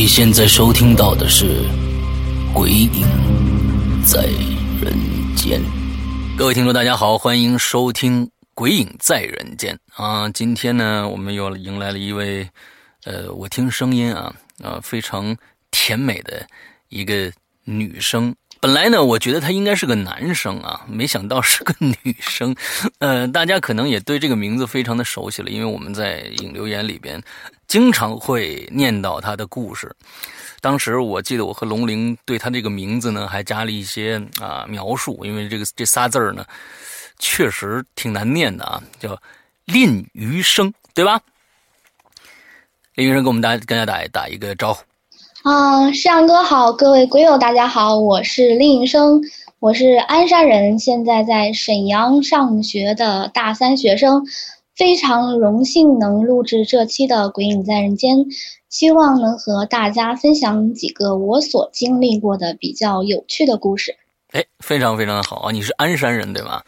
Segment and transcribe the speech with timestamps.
[0.00, 1.44] 你现在收听到的是
[2.54, 3.04] 《鬼影
[4.02, 4.22] 在
[4.80, 4.96] 人
[5.36, 5.60] 间》。
[6.38, 10.26] 各位听众，大家好，欢迎收听《鬼影在人间》啊！
[10.30, 12.48] 今天呢，我们又迎来了一位，
[13.04, 15.36] 呃，我听声音啊，啊，非常
[15.70, 16.46] 甜美的
[16.88, 17.30] 一个
[17.64, 18.34] 女生。
[18.60, 22.54] 本来呢，我觉得他应该是个男生啊，没想到是个女生。
[23.00, 27.22] 呃，大家可能也对这个名字非常的熟悉了，因为我们在影留言里边。
[27.66, 29.94] 经常会念叨他的故事。
[30.60, 36.44] 当时我记得我和龙玲对他这个名字呢，还加了一些啊描述，因为这个这仨字儿呢，
[37.20, 39.16] 确实挺难念的啊，叫
[39.66, 41.20] 吝余生，对吧？
[42.96, 44.82] 吝余生，给我们大跟大家打打一个招呼。
[45.42, 49.22] 啊，山哥好，各位鬼友大家好，我是吝余生，
[49.58, 54.26] 我是鞍山人，现在在沈阳上学的大三学生。
[54.76, 58.18] 非常荣幸能录制这期的《鬼影在人间》，
[58.68, 63.96] 希望能和大家分享几个我所经历过的比较有趣的故事。
[64.32, 65.50] 哎，非常非常的好啊！
[65.50, 66.62] 你是鞍山人对吗？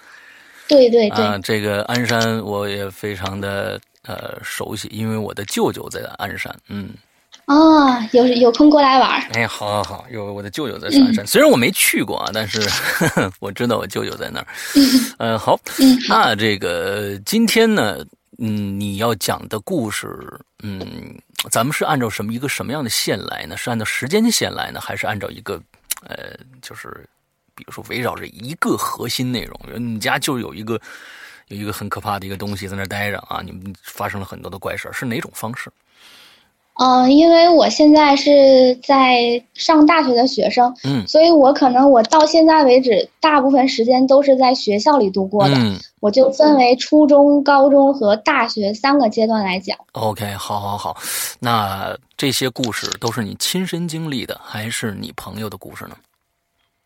[0.66, 1.24] 对对对。
[1.24, 6.54] 啊，这个鞍山我也非常的呃熟悉，因为我的舅舅在鞍山。
[6.68, 6.88] 嗯。
[7.46, 9.20] 啊，有有空过来玩儿。
[9.32, 14.46] 哎，好好好，有我的舅舅在沙山，虽然我没去过啊，但是呵呵我知道我舅舅在那儿。
[15.18, 17.98] 呃，好，嗯，那这个今天呢，
[18.38, 20.08] 嗯，你要讲的故事，
[20.62, 20.80] 嗯，
[21.50, 23.56] 咱们是按照什么一个什么样的线来呢？
[23.56, 25.60] 是按照时间线来呢，还是按照一个
[26.06, 26.88] 呃，就是
[27.54, 29.60] 比如说围绕着一个核心内容？
[29.78, 30.80] 你家就有一个
[31.48, 35.70] 有一个很可怕的一个东西在那儿待着啊，你们发生了很多的怪事儿，是哪种方式？
[36.74, 45.54] 嗯，因为我现在是在上大学的学生，嗯所以我可能我到现在为止，大部分时间都是在学校里度过的。
[45.56, 49.78] 嗯我就分为初中、高中和大学三个阶段来讲。
[49.92, 50.96] ，OK，好好好，
[51.38, 55.96] 那这些故事都是你亲身经历的，还是你朋友的故事呢？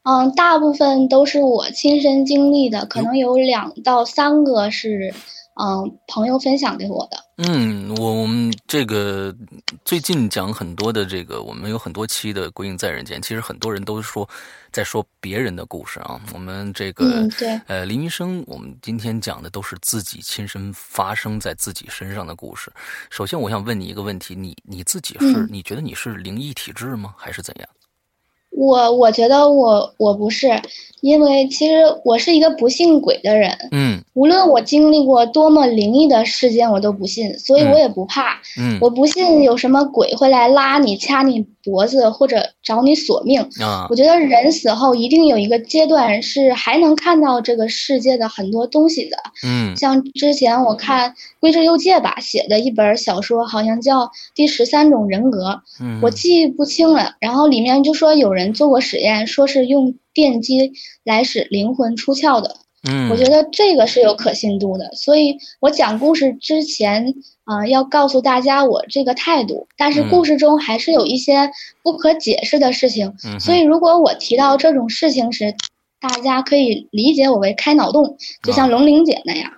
[0.02, 5.20] 嗯，大部分都是我亲身经历的，可能有两到三个是嗯
[6.06, 7.16] 朋友分享给我的。
[7.38, 9.34] 嗯，我我们这个
[9.84, 14.26] 最近讲很多的这个，我们有很多期的《鬼影在人间》，其实很多人都说
[14.70, 16.18] 在说别人的故事啊。
[16.32, 22.72] 我们这个、嗯，对，呃，林医生，我们今天讲的都是自己亲身发生在自己身上的故事。
[23.10, 27.14] 首先，我想问你一个问题：你你自己是、嗯你觉得你是灵异体质吗？
[27.18, 27.68] 还是怎样？
[28.56, 30.48] 我我觉得我我不是，
[31.02, 31.74] 因为其实
[32.04, 33.56] 我是一个不信鬼的人。
[33.70, 38.40] 嗯无论我经历过多么灵异的事件，我都不信，所以我也不怕。
[38.58, 43.42] 嗯我不信有什么鬼会来拉你、掐你脖子或者找你索命。
[43.60, 49.16] 啊我觉得人死后一定有一个阶段是还能看到这个世界的很多东西的。
[49.44, 55.50] 嗯像之前我看归之又介吧写的一本小说，好像叫《第十三种人格》，
[55.82, 57.16] 嗯，我记不清了。
[57.20, 60.72] 然后里面就说有人做过实验，说是用电击
[61.04, 62.56] 来使灵魂出窍的。
[62.88, 67.14] 嗯，我觉得这个是有可信度的，所以我讲故事之前，
[67.46, 69.66] 啊、要告诉大家我这个态度。
[69.78, 71.50] 但是嗯故事中还是有一些
[71.82, 75.54] 不可解释的事情，嗯所以如果我提到这种事情时，
[76.08, 79.52] 大家可以理解我为开脑洞，就像龙玲姐那样。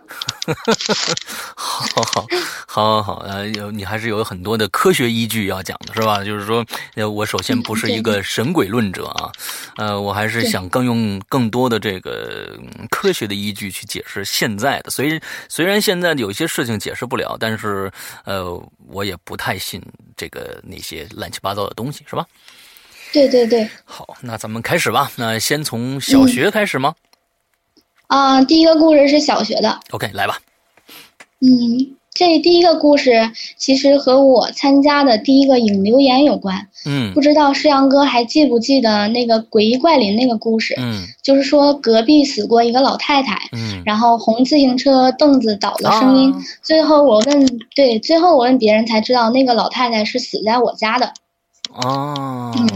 [1.55, 2.27] 好好好
[2.67, 6.25] 好好，呃，有你还是有很多的科学依据要讲的，是吧？
[6.25, 6.65] 就是说，
[6.95, 9.31] 呃，我首先不是一个神鬼论者啊，
[9.77, 14.91] 呃，我还是想更用更多的这个嗯科学的依据去解释现在的。
[14.91, 15.21] 虽
[15.51, 17.93] 虽然现在有些事情解释不了，但是
[18.25, 18.59] 呃，
[18.89, 19.83] 我也不太信
[20.17, 22.25] 这个那些乱七八糟的东西，是吧？
[23.13, 25.11] 对对对，好，那咱们开始吧。
[25.17, 26.95] 那先从小学开始吗、
[28.07, 30.39] 啊、第一个故事是小学的，o k 来吧。
[31.41, 36.69] 嗯，这第一个故事其实和我参加的第一个影留言有关。
[36.85, 40.75] 嗯不知道世阳哥还记不记得那个诡异怪林那个故事？
[40.79, 46.33] 嗯就是说隔壁死过一个老太太，嗯，然后红自行车凳子倒的声音。
[46.33, 51.13] 啊最后我问，对，最后我问别人才知道那个老太太是死在我家的。
[51.73, 52.69] 哦，嗯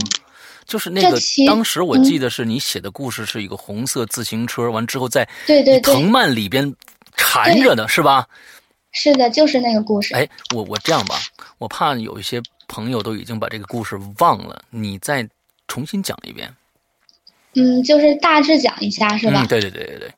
[0.65, 6.75] 就是那个当时我嗯记得是你写的故事是一个红色自行车，完之后在对对对藤蔓里边
[7.17, 8.27] 缠着的是吧？
[8.93, 10.15] 是的，就是那个故事。
[10.15, 11.17] 哎，我我这样吧，
[11.59, 15.27] 我怕有一些朋友都已经把这个故事忘了，你再
[15.67, 16.55] 重新讲一遍，
[17.55, 19.47] 嗯，就是大致讲一下，是吧嗯？
[19.47, 20.13] 对对对对对，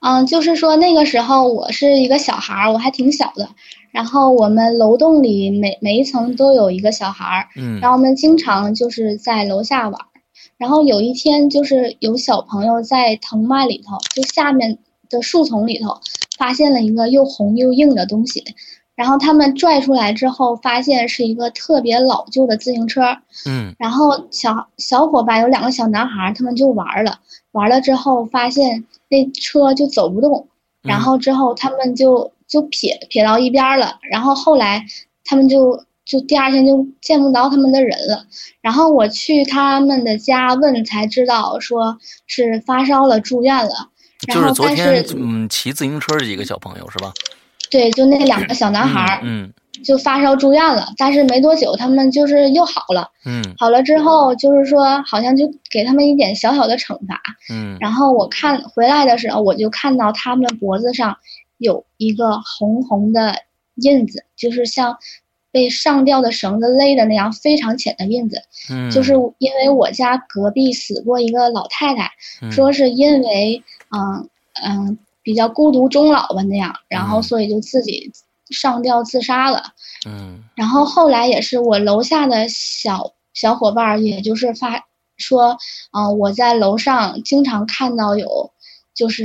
[0.00, 3.48] 嗯，就是说那个时候我是一个小孩儿，我还挺小的。
[3.94, 10.06] 然后我们楼栋里每每一层都有一个小孩儿，嗯然后我们经常就是在楼下玩儿。
[10.56, 16.00] 然后有一天，就是有小朋友在藤蔓里头，就下面的树丛里头，
[16.36, 18.42] 发现了一个又红又硬的东西。
[18.96, 23.02] 然后他们拽出来之后，发现是一个特别老旧的自行车。
[23.46, 27.20] 嗯然后小小伙伴有两个小男孩儿，他们就玩儿了，
[27.52, 30.48] 玩了之后发现那车就走不动，
[30.82, 34.84] 然后之后他们就就撇撇到一边儿了，然后后来
[35.24, 38.26] 他们就就第二天就见不着他们的人了，
[38.60, 43.90] 然后我去他们的家问才知道说是发烧了住院了，
[44.28, 47.12] 然就是昨天是嗯骑自行车的几个小朋友是吧？
[47.70, 53.08] 对，就那两个小男孩儿嗯就发烧住院了，但是没多久他们就是又好了。
[53.26, 57.20] 嗯好了之后，就是说好像就给他们一点小小的惩罚。
[57.50, 61.16] 嗯然后我看回来的时候，我就看到他们脖子上
[61.64, 63.34] 有一个红红的
[63.76, 64.98] 印子，就是像
[65.50, 68.42] 被上吊的绳子勒的那样非常浅的印子。
[68.70, 74.28] 嗯，就是因为我家隔壁死过一个老太太，嗯说是因为嗯
[74.62, 78.12] 嗯比较孤独终老吧那样，然后嗯所以就自己
[78.50, 79.72] 上吊自杀了。
[80.06, 84.84] 嗯然后后来也是我楼下的小小伙伴儿，也就是发
[85.16, 85.56] 说，
[85.92, 88.52] 嗯、我在楼上经常看到有
[88.94, 89.24] 就是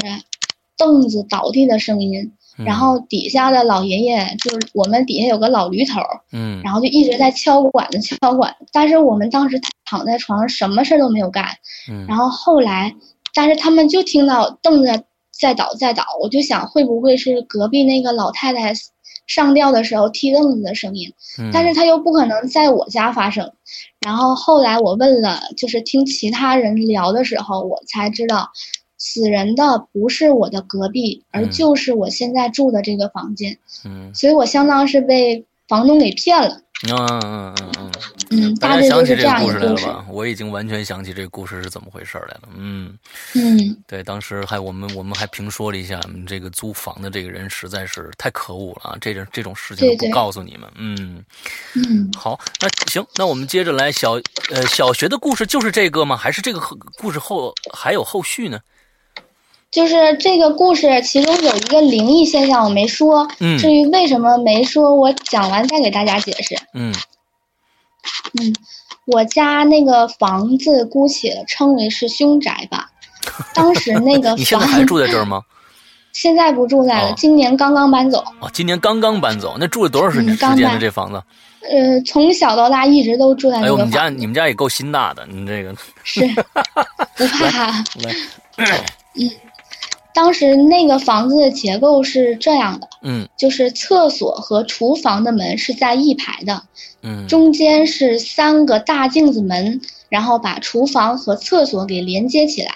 [0.79, 2.31] 凳子倒地的声音，
[2.65, 6.00] 然后底下的老爷爷就是我们底下有个老驴头，
[6.31, 6.62] 嗯。
[6.63, 11.45] 然后就一直在敲管子敲管子，但是我们当时躺在床上什么事儿都没有干，
[11.91, 12.05] 嗯。
[12.07, 12.95] 然后后来，
[13.33, 15.03] 但是他们就听到凳子
[15.38, 18.74] 在倒在倒，我就想会不会是隔壁那个老太太
[19.27, 23.51] 上吊的时候踢凳子的声音，嗯，但是他又不可能在我家发生。
[24.01, 28.50] 然后后来我问了，就是听其他人聊的时候，我才知道，
[28.99, 36.61] 死人的不是我的隔壁，而嗯就是我现在住的这个房间，嗯所以我相当是被房东给骗了。
[36.87, 37.91] 嗯嗯嗯嗯嗯，
[38.29, 39.85] 嗯，大家想起这个就是这样故事来了一个故事。
[39.87, 40.05] 吧？
[40.09, 42.43] 我已经完全想起这个故事是怎么回事来了。
[42.55, 42.97] 嗯，
[43.35, 48.97] 嗯对，当时还我们我们还评说了一下，嗯这个租房的这个人实在是太可恶了啊！
[49.01, 51.21] 这种这种事情都不告诉你们，嗯，
[51.75, 54.13] 嗯，好，那行，那我们接着来小
[54.49, 56.15] 呃小学的故事就是这个吗？
[56.15, 58.57] 还是这个后故事后还有后续呢？
[59.71, 63.27] 就是这个故事，其中有一个灵异现象我没说。
[63.39, 66.55] 嗯至于为什么没说，我讲完再给大家解释。
[66.73, 66.93] 嗯
[68.41, 68.53] 嗯，
[69.05, 72.89] 我家那个房子姑且称为是凶宅吧。
[73.53, 75.41] 当时那个你现在房还住在这儿吗？
[76.13, 78.23] 现在不住在了，哦今年刚刚搬走。
[78.39, 80.71] 哦，今年刚刚搬走，那住了多少时间刚时间呢？
[80.71, 81.21] 搬这房子？
[81.69, 86.21] 呃，从小到大一直都住在哎呦，那个你们家你们家也够心大的，你这个是
[87.15, 87.67] 不怕。
[87.67, 88.83] 来，
[90.19, 96.63] 当时那个房子的结构是这样的，嗯就是厕所和厨房的门是在一排的，
[97.01, 102.73] 嗯中间是三个大镜子门，然后把厨房和厕所给连接起来，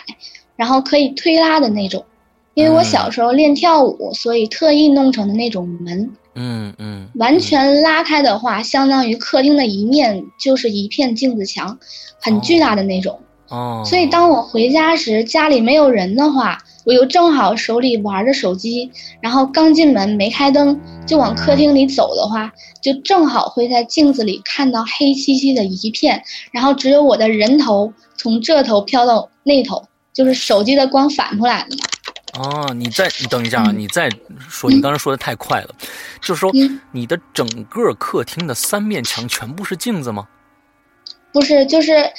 [0.55, 2.05] 然后可以推拉的那种。
[2.53, 6.11] 因为我小时候练跳舞，所以特意弄成的那种门。
[6.35, 11.77] 嗯嗯，完全拉开的话，相当于客厅的一面就是一片镜子墙，
[12.21, 13.19] 很巨大的那种。
[13.49, 31.85] 哦，所以当我回家时，家里没有人的话，我又正好手里玩着手机，然后刚进门没开灯，就往客厅里走的话，就正好会在镜子里看到黑漆漆的一片，然后只有我的人头从这头飘到那头，就是手机的光反出来了嘛。
[32.35, 34.09] 哦，你再你等一下啊，嗯你再
[34.49, 35.75] 说，你刚才说的太快了，
[36.19, 40.27] 就是说嗯你的整个客厅的三面墙全部是镜子吗？
[41.31, 42.11] 不是，就是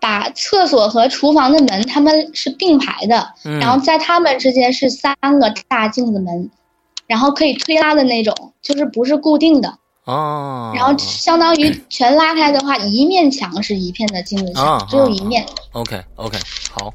[0.00, 6.50] 把厕所和厨房的门他们是并排的，嗯，然后在他们之间是三个大镜子门，
[7.06, 9.78] 然后可以推拉的那种，就是不是固定的。
[10.04, 15.44] 哦，然后相当于全拉开的话，一面墙是一片的镜子墙，啊只有一面。
[15.72, 16.38] OK OK
[16.70, 16.94] 好，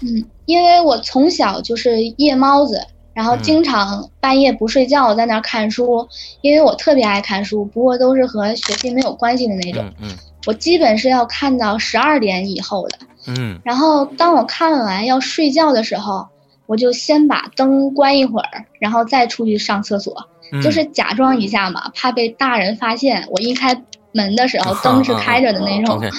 [0.00, 6.08] 嗯，因为我从小就是夜猫子，然后经常半夜不睡觉在那儿看书，
[6.40, 9.84] 因为我特别爱看书，不过都是和学习没有关系的那种。
[10.00, 12.98] 嗯嗯我基本是要看到十二点以后的。
[13.26, 16.28] 嗯然后当我看完要睡觉的时候，
[16.66, 23.26] 我就先把灯关一会儿，然后再出去上厕所，嗯，就是假装一下嘛，怕被大人发现。
[23.30, 23.82] 我一开
[24.12, 25.96] 门的时候灯是开着的那种。
[25.96, 26.10] OK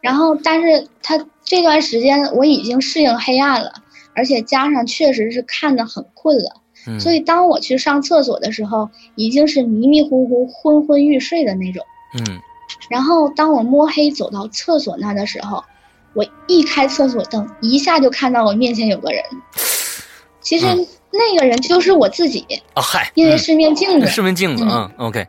[0.00, 3.72] 然后，但是他这段时间我已经适应黑暗了，
[4.14, 6.50] 而且加上确实是看得很困了，
[6.88, 11.84] 嗯，所以当我去上厕所的时候，已经是迷迷糊糊、昏昏欲睡的那种。
[12.14, 12.40] 嗯
[12.88, 15.62] 然后当我摸黑走到厕所那的时候，
[16.14, 19.22] 我一开厕所灯，一下就看到我面前有个人。
[20.40, 22.44] 其实嗯那个人就是我自己，
[22.74, 24.06] 啊嗨，因为是面镜嗯子。
[24.08, 25.26] 是面镜子， 嗯嗯 OK，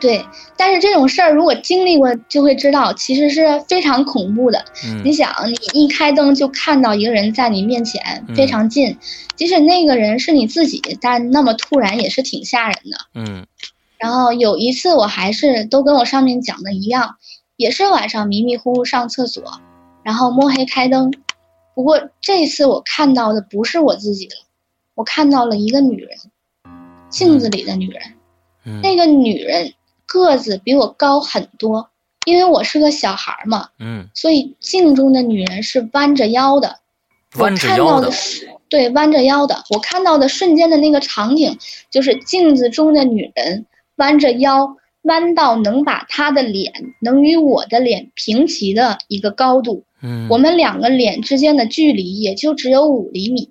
[0.00, 0.24] 对，
[0.56, 4.62] 但是这种事儿如果经历过，就会知道其实是非常恐怖的。
[5.02, 8.96] 你嗯想，你一开灯就看到一个人在你面前嗯非常近，
[9.34, 12.96] 即使那个人是你自己，但那么突然也是挺吓人的。
[13.14, 13.46] 嗯
[14.04, 17.16] 然后有一次，我还是都跟我上面讲的一样，
[17.56, 19.42] 也是晚上迷迷糊糊上厕所，
[20.02, 21.10] 然后摸黑开灯。
[21.74, 24.34] 不过这次我看到的不是我自己了，
[24.94, 26.18] 我看到了一个女人，
[27.08, 28.02] 镜子里的女人。
[28.66, 29.72] 嗯那个女人
[30.04, 31.88] 个子比我高很多，
[32.26, 36.80] 因为我是个小孩儿嘛，嗯，所以镜中的女人是弯着腰的。
[37.36, 39.64] 弯着我看到腰的，是对，弯着腰的。
[39.70, 41.58] 我看到的瞬间的那个场景，
[41.90, 43.64] 就是镜子中的女人
[43.96, 49.84] 弯着腰，弯到能把她的脸能与我的脸平齐的一个高度。
[50.02, 53.50] 嗯，我们两个脸之间的距离也就只有五厘米，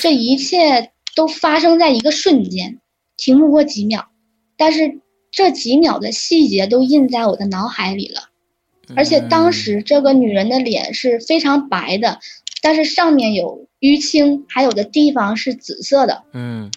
[0.00, 2.80] 这一切都发生在一个瞬间，
[3.16, 4.08] 停不过几秒，
[4.56, 8.30] 但是这几秒的细节都印在我的脑海里了。
[8.94, 12.20] 而且嗯当时这个女人的脸是非常白的，
[12.62, 16.22] 但是上面有淤青，还有的地方是紫色的。
[16.32, 16.70] 嗯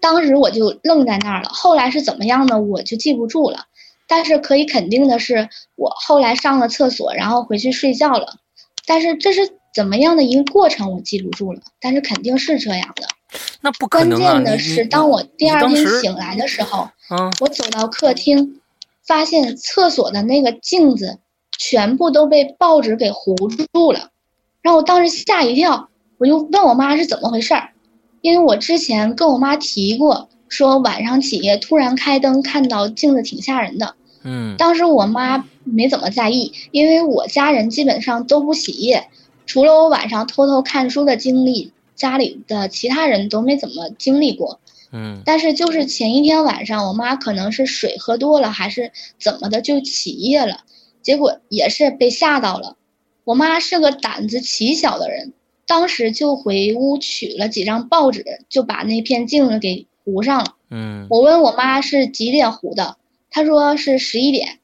[0.00, 1.48] 当时我就愣在那儿了。
[1.52, 2.60] 后来是怎么样呢？
[2.60, 3.66] 我就记不住了。
[4.06, 8.38] 但是可以肯定的是，我后来上了厕所，然后回去睡觉了。
[8.86, 11.60] 但是这是怎么样的一个过程，我记不住了。
[11.80, 13.06] 但是肯定是这样的。
[13.60, 14.32] 那不可关能啊！
[14.32, 18.60] 键的是，当我第二天醒来的时候，嗯，我走到客厅，
[19.06, 21.18] 发现厕所的那个镜子
[21.58, 24.08] 全部都被报纸给糊住了，
[24.62, 25.90] 让我当时吓一跳。
[26.16, 27.70] 我就问我妈是怎么回事儿，
[28.20, 33.94] 因为我之前跟我妈提过，说晚上起夜突然开灯看到镜子挺吓人的。
[34.24, 39.08] 嗯，当时我妈没怎么在意，因为我家人基本上都不起夜，
[39.46, 44.58] 除了我晚上偷偷看书的经历，家里的其他人都没怎么经历过。
[44.90, 50.64] 嗯，但是就是前一天晚上，我妈可能是水喝多了，还是怎么的就起夜了，
[51.02, 52.76] 结果也是被吓到了。
[53.24, 55.34] 我妈是个胆子奇小的人。
[55.68, 60.54] 当时就回屋取了几张报纸，就把那片镜子给糊上了。
[60.70, 62.96] 嗯，我问我妈是几点糊的，
[63.30, 64.58] 她说是十一点。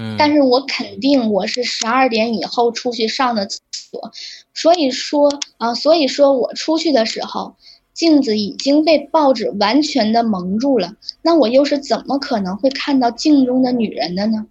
[0.00, 4.12] 嗯，但是我肯定我是十二点以后出去上的厕所，
[4.52, 7.54] 所以说啊，所以说我出去的时候，
[7.94, 10.96] 镜子已经被报纸完全的蒙住了。
[11.22, 14.46] 那我又是怎么可能会看到镜中的女人的呢？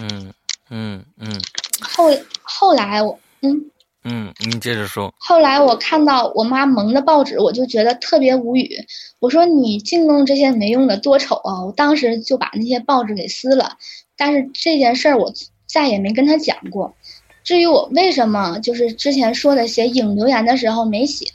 [0.00, 0.32] 嗯
[0.70, 1.38] 嗯嗯。
[1.82, 2.06] 后
[2.42, 3.70] 后来我嗯。
[4.04, 5.12] 嗯，你接着说。
[5.18, 8.70] 后来我看到我妈蒙的报纸，我就觉得特别无语。
[9.18, 13.76] 我说：“你净弄这些没用的，多丑啊！”我当时就把那些报纸给撕了。
[14.16, 15.32] 但是这件事儿我
[15.66, 16.94] 再也没跟她讲过。
[17.44, 21.26] 至于我为什么就是之前说的写影留言的时候没写，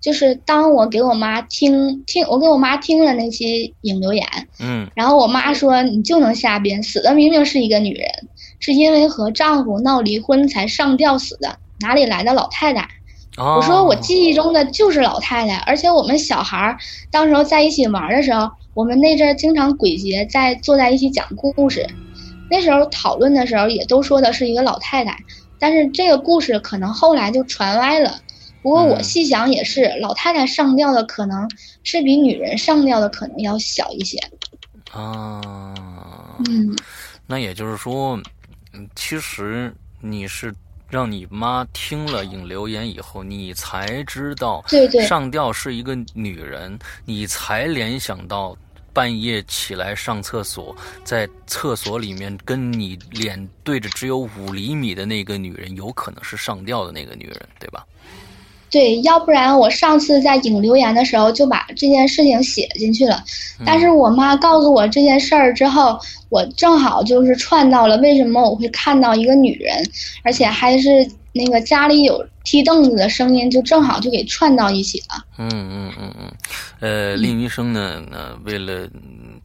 [0.00, 4.24] 就是当我给我妈听听，我给我妈听了那期影留言，
[4.60, 8.08] 嗯，然后我妈说：“你就能瞎编，死的明明是一个女人，
[8.60, 12.88] 是因为和丈夫闹离婚才上吊死的。”哪里来的老太太？
[13.36, 16.78] 我说我记忆中的就是老太太，而且我们小孩儿
[17.10, 21.84] 当时候在一起玩的时候，我们那阵儿经常鬼节在坐在一起讲故事，
[22.48, 25.18] 那时候讨论的时候也都说的是一个老太太，
[25.58, 28.20] 但是这个故事可能后来就传歪了。
[28.62, 31.50] 不过我细想也是，老太太上吊的可能
[31.82, 34.16] 是比女人上吊的可能要小一些。
[34.92, 35.42] 啊，
[36.48, 36.72] 嗯，
[37.26, 38.16] 那也就是说，
[38.72, 40.54] 嗯，其实你是。
[40.94, 44.64] 让你妈听了影留言以后，你才知道，
[45.08, 48.56] 上吊是一个女人，你才联想到
[48.92, 57.84] 半夜起来上厕所，在厕所里面跟你脸对着只有五厘米的那个女人，有可能是上吊的那个女人，对吧？
[58.74, 63.22] 对，要不然我上次在影留言的时候就把这件事情写进去了，
[63.64, 65.96] 但是我妈告诉我这件事儿之后，
[66.28, 69.88] 我正好就是串到了为什么我会看到一个女人，
[70.24, 75.24] 而且还是那个家里有踢凳子的声音，就正好就给串到一起了。
[75.38, 76.32] 嗯嗯嗯嗯，
[76.80, 78.88] 呃，令医生呢，呃，为了。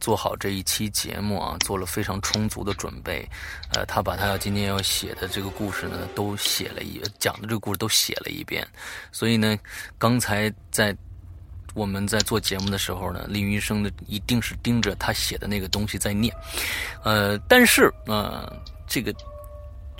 [0.00, 3.28] 做好这一期节目啊，做了非常充足的准备，
[3.74, 8.66] 呃，他把他要今天要写的这个故事呢，都写了一讲的这个故事都写了一遍，
[9.12, 9.58] 所以呢，
[9.98, 10.96] 刚才在
[11.74, 16.34] 我们在做节目的时候呢，林云生的一定是盯着他写的那个东西在念，
[17.04, 18.50] 呃，但是呃，
[18.88, 19.14] 这个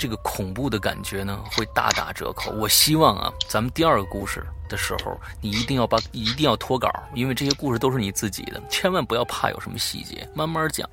[0.01, 2.51] 这个恐怖的感觉呢会大打折扣。
[2.53, 4.43] 我希望啊，咱们第二个故事。
[4.71, 10.89] 的时候，你一定要把一定要脱稿，因为这些故事都是你自己的，千万不要怕有什么细节，慢慢讲，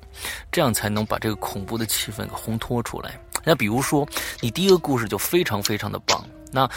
[0.50, 3.16] 这样才能把这个恐怖的气氛给烘托出来。
[3.44, 4.04] 那比如说，
[4.40, 6.68] 你第一个故事就非常非常的棒，那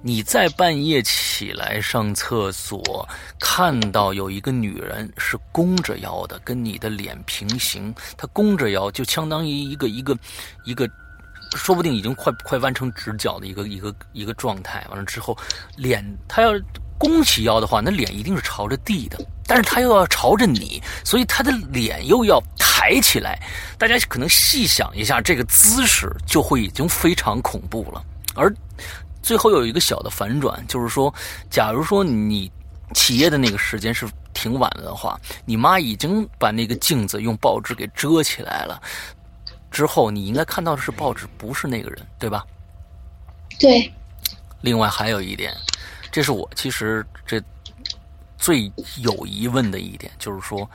[0.00, 3.04] 你在半夜起来上厕所，
[3.40, 10.16] 看到有一个女人是弓着腰的，跟你的脸平行，她弓着腰，就相当于一个一个
[10.64, 10.88] 一个。
[11.56, 15.36] 说不定已经快快弯成直角的一个一个一个状态，完了之后，
[15.76, 16.52] 脸他要
[16.98, 23.40] 弓起腰的话，那脸一定是朝着地的，但是他又要朝着你，所以他的脸又要抬起来。
[23.78, 28.02] 大家可能细想一下，这个姿势就会已经非常恐怖了。
[28.34, 28.52] 而
[29.22, 31.12] 最后有一个小的反转，就是说，
[31.48, 32.50] 假如说你
[32.94, 38.80] 起夜的那个时间是挺晚的话，你妈已经把那个镜子用报纸给遮起来了。
[39.70, 42.44] 之后你应该看到的是报纸，不是那个人，对吧？
[43.58, 43.92] 对。
[44.60, 45.54] 另外还有一点，
[46.10, 47.40] 这是我其实这
[48.36, 50.68] 最有疑问的一点，就是说，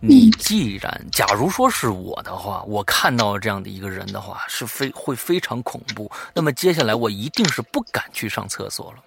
[0.00, 6.10] 你既然假如说是我的话，我看到这样的一个人的话，是非会非常恐怖。
[6.34, 8.98] 那么接下来我一定是不敢去上厕所了。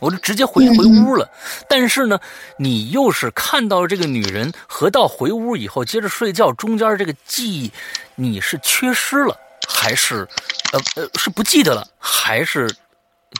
[0.00, 1.28] 我就直接回回屋了，
[1.68, 2.18] 但是呢，
[2.58, 7.70] 你又是看到了这个女人和到回屋以后接着睡觉中间这个记忆，
[8.16, 9.36] 你是缺失了，
[9.68, 10.26] 还是，
[10.72, 12.68] 呃呃是不记得了，还是，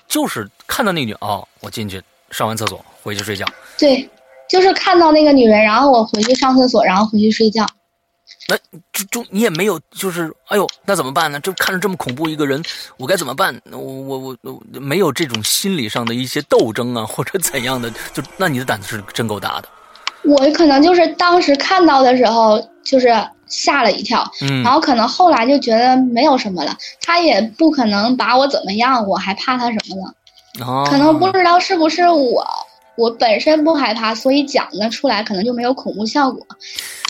[0.07, 3.45] 就是看到那女哦，我进去上完厕所回去睡觉。
[3.77, 4.09] 对，
[4.49, 7.67] 就是看到那个女人，然后我回去上厕所，然后回去睡觉。
[8.49, 8.57] 那
[8.93, 11.41] 就就你也没有，就是哎呦，那怎么办呢？
[11.41, 12.63] 就看着这么恐怖一个人，
[12.97, 13.59] 我该怎么办？
[13.71, 17.91] 我我我我没有这种心理上的一些斗争啊，或者怎样的？
[18.13, 19.69] 就那你的胆子是真够大的。
[20.25, 23.09] 我可能就是当时看到的时候，就是
[23.47, 30.65] 吓了一跳，嗯然后可能后来就觉得没有什么了，他也不可能把我怎么样，我还怕他什么呢？
[30.65, 32.47] 哦，可能不知道是不是我，
[32.97, 36.47] 我本身不害怕，所以讲的出来可能就没有恐怖效果。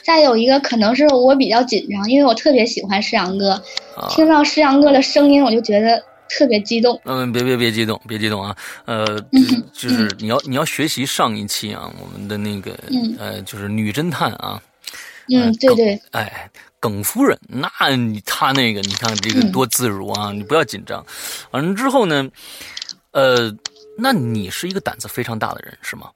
[0.05, 3.53] 再有一个可能是我比较紧张，因为我特别喜欢诗阳哥，
[3.97, 7.01] 啊听到诗阳哥的声音我就觉得特别激动。
[7.05, 8.55] 嗯，别别别激动，别激动啊！
[8.85, 14.61] 呃， 嗯就就是你要你要学习上一期啊，我们的那个嗯呃，就是女侦探啊，
[15.33, 20.33] 嗯，对对，哎，耿夫人，那你她那个，你看这个嗯多自如啊！
[20.33, 21.05] 你不要紧张。
[21.51, 22.29] 完了之后呢，
[23.13, 23.51] 呃，
[23.97, 26.11] 那你是一个胆子非常大的人是吗？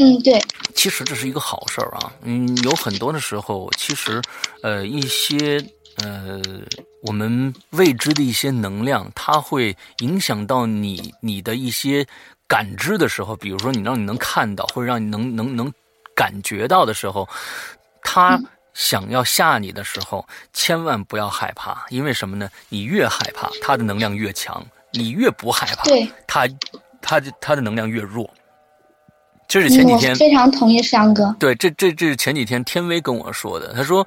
[0.00, 0.40] 嗯对，
[0.76, 2.12] 其实这是一个好事儿啊。
[2.22, 4.22] 嗯，有很多的时候，其实
[4.62, 5.60] 呃一些
[6.04, 6.40] 呃
[7.02, 12.06] 我们未知的一些能量，它会影响到你你的一些
[12.46, 15.72] 感知的时候，比如说你让你能看到，或者让你能能能
[16.14, 17.28] 感觉到的时候，
[18.00, 18.40] 他
[18.74, 22.48] 想要吓你的时候，千万不要害怕，因为什么呢？
[22.68, 26.48] 你越害怕，它的能量越强；你越不害怕，对他
[27.00, 28.28] 他的他的能量越弱。
[29.46, 31.34] 这是前几天非常同意山哥。
[31.40, 33.72] 对，这这这是前几天天威跟我说的。
[33.72, 34.06] 他说：“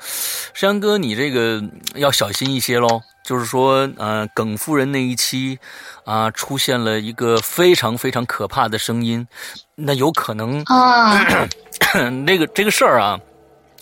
[0.53, 1.59] 山哥，你这个
[1.95, 3.01] 要小心一些喽。
[3.23, 5.57] 就是说，呃，耿夫人那一期
[6.03, 9.25] 啊、出现了一个非常非常可怕的声音，
[9.75, 11.47] 那有可能啊，
[12.25, 13.19] 那个这个事儿啊，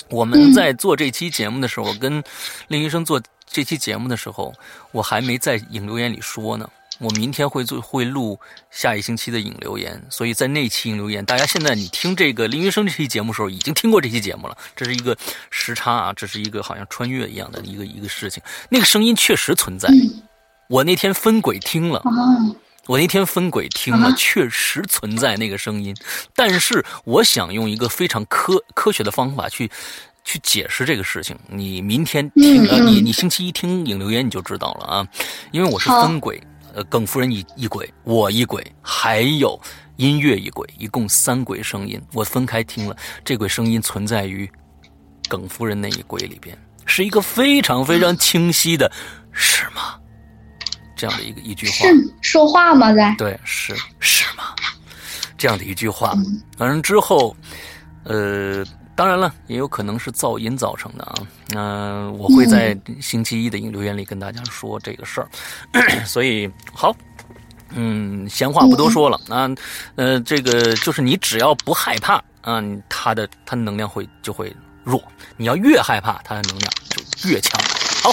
[0.09, 2.23] 我们在做这期节目的时候，我跟
[2.67, 4.53] 令医生做这期节目的时候，
[4.91, 6.69] 我还没在影留言里说呢。
[6.99, 14.57] 我明天会做会录下一星期的影留言，所以在那期影留言，大家现在你听这个林云生这期节目的时候，已经听过这期节目了。
[14.75, 15.17] 这是一个
[15.49, 18.43] 时差啊，这是一个好像穿越一样的一个一个事情。
[18.69, 19.89] 那个声音确实存在，
[20.67, 22.11] 我那天分轨听了，啊，
[22.87, 25.95] 我那天分轨听了啊，确实存在那个声音，
[26.35, 29.71] 但是我想用一个非常科科学的方法去
[30.25, 31.37] 去解释这个事情。
[31.47, 35.07] 你明天听，你你星期一听影留言你就知道了啊，
[35.51, 36.41] 因为我是分轨，
[36.73, 39.59] 呃，耿夫人一一轨，我一轨，还有
[39.97, 44.49] 音乐一轨，一共三轨声音，我分开听了，这轨声音存在于
[45.27, 48.91] 耿夫人那一轨里边，是一个非常非常清晰的，
[49.31, 49.95] 是吗？
[50.95, 51.73] 这样的一个一句话。
[51.73, 52.93] 是说话吗？
[52.93, 54.43] 在对，是是吗？
[55.37, 56.13] 这样的一句话，
[56.57, 57.35] 完了之后，
[58.03, 58.65] 呃，
[58.99, 61.15] 当然了，也有可能是噪音造成的啊。
[61.51, 65.29] 那、我会在星期一的影留言里跟大家说这个事儿，
[66.05, 66.93] 所以好。
[67.71, 69.49] 嗯，闲话不多说了啊，
[69.95, 75.01] 呃，这个就是你只要不害怕啊，它的它的能量会就会弱，
[75.37, 77.61] 你要越害怕，它的能量就越强。
[78.03, 78.11] 好，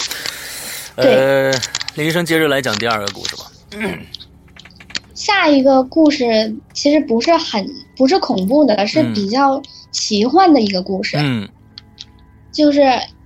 [0.94, 1.50] 呃，
[1.96, 3.44] 林医生接着来讲第二个故事吧。
[5.14, 9.60] 下一个故事其实不是很不是恐怖的，是嗯比较
[9.96, 11.16] 奇幻的一个故事。
[11.18, 11.48] 嗯
[12.52, 12.80] 就是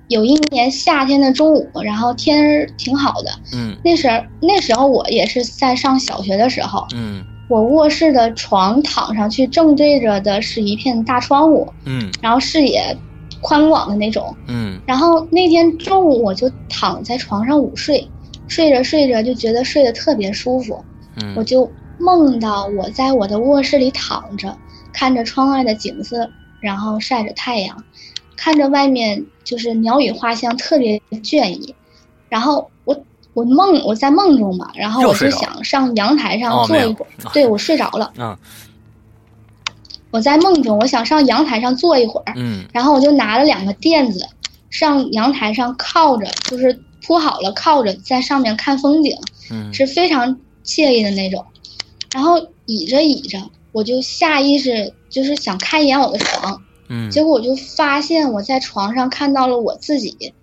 [0.08, 12.96] 有一年夏天的中午，然后天儿挺好的，嗯那时候那时候我也是在上小学的时候，嗯我卧室的床躺上去，正对着的是一片大窗户，嗯然后视野
[13.40, 14.36] 宽广的那种。
[14.48, 18.10] 嗯然后那天中午我就躺在床上午睡，
[18.48, 20.84] 睡着睡着就觉得睡得特别舒服，
[21.22, 24.56] 嗯，我就梦到我在我的卧室里躺着，
[24.92, 26.28] 看着窗外的景色，
[26.60, 27.84] 然后晒着太阳，
[28.36, 31.74] 看着外面就是鸟语花香，特别倦意。
[32.28, 32.96] 然后我
[33.34, 38.12] 我梦我在梦中嘛，然后我就想上阳台哦上坐一会儿，对我睡着了。
[38.18, 38.38] 啊
[40.12, 44.26] 我在梦中，我想上阳台上坐一会儿，嗯然后我就拿了两个垫子，
[44.68, 49.16] 上阳台上靠着，就是铺好了靠着，在上面看风景。
[49.52, 51.44] 嗯是非常惬意的那种。
[52.12, 53.38] 然后倚着倚着，
[53.72, 60.34] 我就下意识就是想看一眼我的床，嗯结果我就发现我在床上看到了我自己，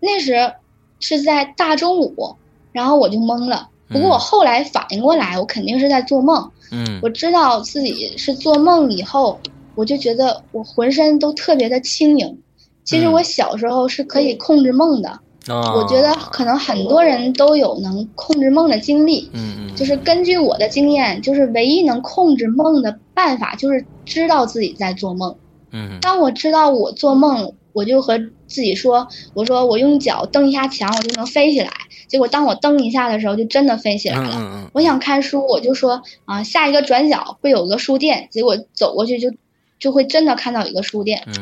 [0.00, 0.52] 那时
[1.00, 2.36] 是在大中午，
[2.72, 3.68] 然后我就懵了。
[3.88, 6.50] 不过我后来反应过来，我肯定是在做梦。
[6.70, 9.38] 嗯我知道自己是做梦以后，
[9.74, 12.40] 我就觉得我浑身都特别的轻盈。
[12.82, 19.30] 其实嗯我小时候是可以控制梦的，啊，我觉得可能很多人都有能控制梦的经历。
[19.32, 25.36] 嗯嗯就是根据我的经验，就是唯一能控制梦的办法，就是知道自己在做梦。
[25.72, 31.70] 嗯当我知道我做梦，我就和自己说：“我说我用脚蹬一下墙，我就能飞起来。”
[32.06, 34.30] 结果当我蹬一下的时候，就真的飞起来了。
[34.34, 39.32] 嗯嗯嗯我想看书，我就说啊，下一个转角会有个书店，结果走过去就
[39.80, 41.24] 就会真的看到一个书店。
[41.26, 41.34] 嗯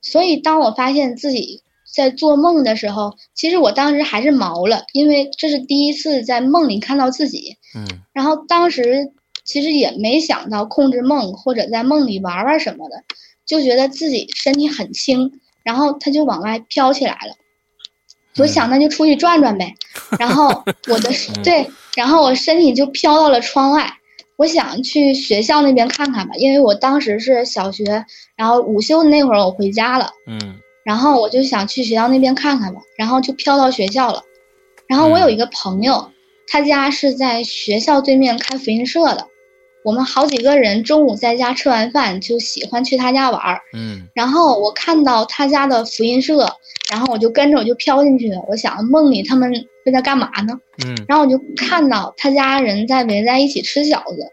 [0.00, 1.62] 所以当我发现自己
[1.98, 7.56] 在做梦的时候，其实我当时还是毛了，因为这是第一次在梦里看到自己。
[7.74, 9.10] 嗯然后当时
[9.44, 13.02] 其实也没想到控制梦或者在梦里玩玩什么的，
[13.44, 17.34] 就觉得自己身体很轻，然后它就往外飘起来了。
[18.36, 19.74] 我想那就出去转转呗，
[20.20, 20.46] 然后
[20.86, 21.10] 我的
[21.42, 23.92] 对，然后我身体就飘到了窗外。
[24.36, 28.04] 我想去学校那边看看吧，因为我当时是小学，
[28.36, 34.22] 然后午休的那会儿我回家了，嗯然后我就想去学校那边看看吧，然后就飘到学校了。
[34.86, 36.10] 然后我有一个朋友，
[36.46, 39.26] 他家是在学校对面开福音社的，
[39.84, 43.60] 我们好几个人中午在家吃完饭就喜欢去他家玩儿。
[43.74, 46.56] 嗯然后我看到他家的福音社，
[46.90, 48.40] 然后我就跟着我就飘进去了。
[48.48, 50.58] 我想梦里他们是在干嘛呢？
[50.86, 54.32] 嗯然后我就看到他家人在围在一起吃饺子。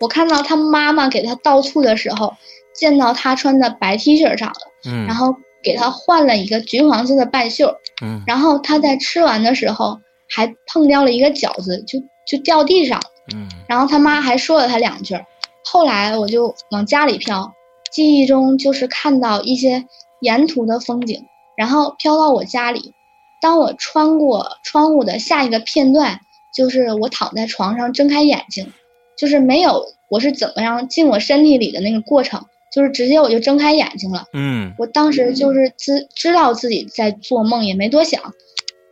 [0.00, 2.34] 我看到他妈妈给他倒醋的时候，
[2.74, 4.56] 见到他穿的白 T 恤上了，
[4.90, 7.74] 嗯，然后给他换了一个橘黄色的半袖。
[8.02, 9.98] 嗯然后他在吃完的时候
[10.28, 13.06] 还碰掉了一个饺子，就就掉地上了。
[13.34, 15.16] 嗯然后他妈还说了他两句。
[15.64, 17.52] 后来我就往家里飘，
[17.90, 19.86] 记忆中就是看到一些
[20.20, 21.24] 沿途的风景，
[21.56, 22.92] 然后飘到我家里。
[23.40, 26.20] 当我穿过窗户的下一个片段，
[26.54, 28.72] 就是我躺在床上睁开眼睛，
[29.16, 34.26] 就是没有我是怎么样进我身体里的那个过程，就是直接我就睁开眼睛了。
[34.32, 38.34] 嗯我当时就是知知道自己在做梦，也没多想。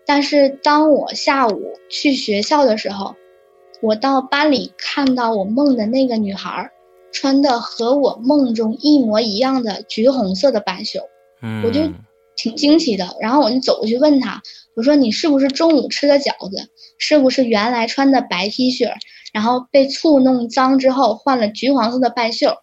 [0.07, 3.14] 但是当我下午去学校的时候，
[3.81, 6.73] 我到班里看到我梦的那个女孩儿，
[7.12, 11.01] 穿的和我梦中一模一样的橘红色的半袖，
[11.40, 11.81] 嗯，我就
[12.37, 13.16] 挺惊奇的。
[13.21, 14.42] 然后我就走过去问她，
[14.77, 16.68] 我说：“你是不是中午吃的饺子？
[16.99, 18.92] 是不是原来穿的白 T 恤，
[19.33, 22.55] 然后被醋弄脏之后换了橘黄色的半袖？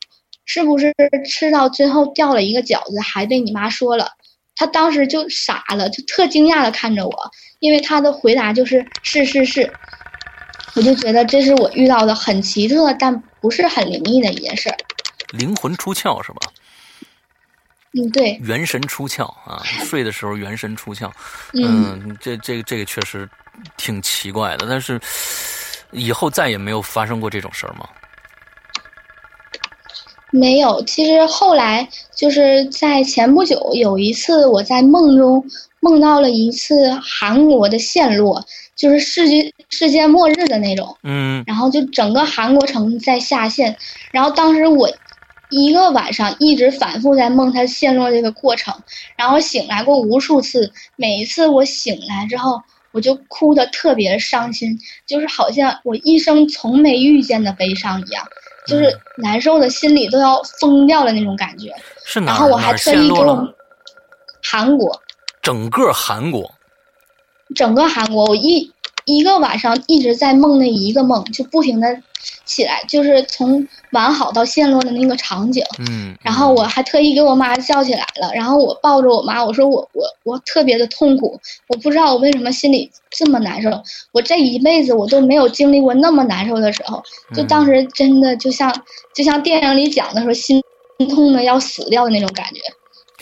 [0.51, 0.91] 是不是
[1.29, 4.09] 吃到最后掉了一个饺子，还被你妈说了？”
[4.57, 9.71] 他当时就傻了，就特惊讶的看着我，因为他的回答就是是是是。
[10.73, 14.77] 我就觉得这是我遇到的很奇特但不是很灵异的一件事儿。
[15.33, 16.39] 灵魂出窍是吧？
[17.93, 21.11] 嗯，对，元神出窍啊，睡的时候元神出窍。
[21.53, 23.29] 嗯嗯，这这个这个确实
[23.77, 24.99] 挺奇怪的，但是
[25.91, 27.87] 以后再也没有发生过这种事儿吗？
[30.31, 35.43] 没有，其实后来就是在前不久有一次，我在梦中
[35.79, 41.43] 梦到了一次韩国的陷落，就是世界世界末日的那种，嗯。
[41.47, 43.75] 然后就整个韩国城在下陷，
[44.11, 44.89] 然后当时我
[45.49, 48.73] 一个晚上一直反复在梦它陷落这个过程，
[49.17, 52.61] 然后醒来过无数次，每一次我醒来之后，
[52.91, 58.23] 我就哭得特别伤心，就是好像我一生从没遇见的悲伤一样，
[58.69, 61.73] 就是难受的心里都要疯掉了那种感觉。
[62.05, 63.53] 是哪然后我还特意给我？
[64.43, 65.01] 韩国
[65.41, 66.49] 整个韩国。
[67.55, 68.71] 整个韩国，我一
[69.17, 72.01] 一个晚上一直在梦那一个梦，就不停的
[72.45, 75.63] 起来，就是从完好到陷落的那个场景。
[75.79, 83.69] 嗯，然后我还特意给我妈叫起来了，然后我抱着我妈，我说我我我特别的痛苦，我不知道我为什么心里这么难受，
[84.11, 87.01] 我这一辈子我都没有经历过那么难受的时候，
[87.33, 88.71] 就当时真的就像
[89.15, 90.61] 就像电影里讲的说心
[91.09, 92.61] 痛的要死掉的那种感觉。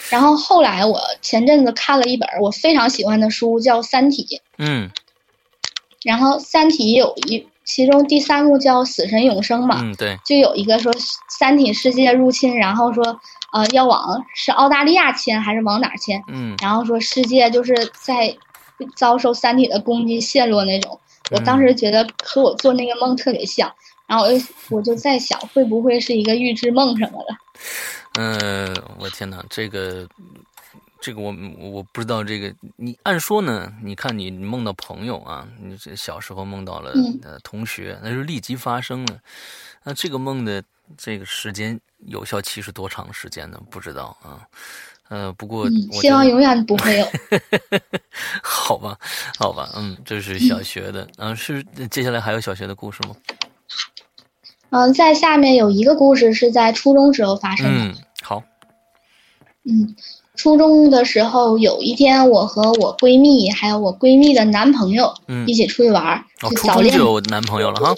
[0.09, 4.23] 然后后来我前阵子看了一本我非常喜欢的书，叫《三体》，
[4.57, 4.89] 嗯
[6.03, 10.93] 然后《三体》有一其中第三部叫《死神永生》嘛，嗯对，就有一个说
[11.29, 13.03] 三体世界入侵，然后说
[13.51, 18.37] 呃要往是澳大利亚迁还是往哪儿迁，嗯然后说世界就是在
[18.95, 20.99] 遭受三体的攻击陷落那种。
[21.31, 23.69] 我当时觉得和我做那个梦特别像，
[24.07, 27.35] 然后我就我就在想会不会是一个预知梦什么的。
[28.17, 30.07] 嗯、我天哪，这个
[31.07, 36.93] 这个我我不知道这个你按说呢，你看你梦到朋友啊，你这小时候梦到了
[37.45, 39.17] 同学，那就立即发生了。
[39.85, 40.61] 那这个梦的
[40.97, 43.57] 这个时间有效期是多长时间呢？
[43.71, 44.45] 不知道啊。
[45.07, 47.07] 呃，不过希望永远不会有。
[48.43, 48.99] 好吧，
[49.39, 53.15] 好吧，嗯，这是小学的，啊，是接下来还有小学的故事吗？
[54.71, 57.85] 嗯、在下面有一个故事是在初中时候发生的。
[57.85, 58.43] 嗯，好，
[59.63, 59.95] 嗯，
[60.37, 66.93] 初中的时候有一天，我和我闺蜜还有我闺蜜的男朋友嗯一起出去玩儿，哦，就早恋。
[66.93, 67.95] 初中就有男朋友了哈，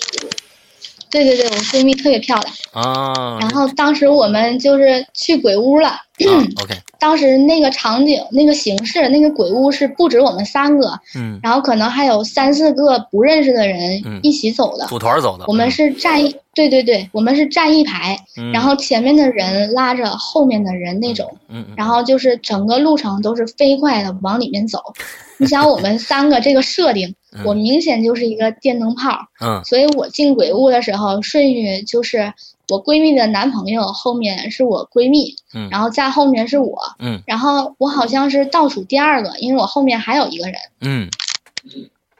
[1.12, 2.54] 对对对，我闺蜜特别漂亮。
[2.72, 3.38] 啊。
[3.40, 5.92] 然后当时我们就是去鬼屋了。
[6.28, 6.76] OK。
[7.00, 15.46] 当时那个场景、那个形式、那个鬼屋是不止我们三个，嗯，然后可能还有三四个不认识的人一起走的，组团走的。
[15.48, 18.20] 我们是站一，对对对，我们是站一排，
[18.52, 24.82] 然后前面的人拉着后面的人那种，嗯，然后就是整个路程都是飞快的往里面走。
[25.40, 32.34] 你想我们三个这个设定，我明显就是一个电灯泡，嗯，所以我进鬼屋的时候顺序就是。
[32.70, 41.10] 我闺蜜的男朋友后面是我闺蜜，嗯，然后在后面是我，嗯，然后我好像是倒数第二个，因为我后面还有一个人，嗯，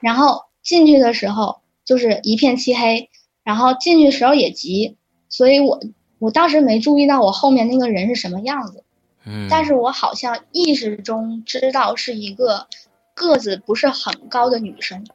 [0.00, 3.08] 然后进去的时候就是一片漆黑，
[3.44, 4.96] 然后进去时候也急，
[5.28, 5.80] 所以我
[6.18, 8.82] 我当时没注意到我后面那个人是什么样子，
[9.24, 12.66] 嗯，但是我好像意识中知道是一个
[13.14, 15.06] 个子不是很高的女生。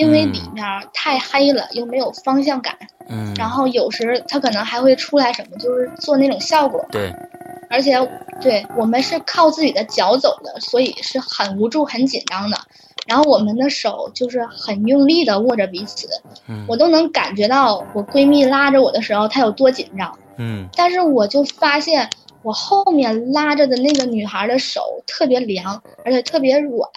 [0.00, 2.74] 因为里面太黑了，又没有方向感，
[3.08, 7.14] 嗯，然后有时他可能还会出来什么，就是做那种效果，对，
[7.68, 7.94] 而且
[8.40, 12.56] 对我们是靠自己的脚走的，所以是很无助、很紧张的，
[13.06, 16.08] 然后我们的手就是很用力的握着彼此，
[16.48, 22.08] 嗯，我都能感觉到我闺蜜拉着我的时候她有多紧张，嗯，但是我就发现
[22.42, 26.88] 我后面拉着的那个女孩的手特别凉，而且特别软。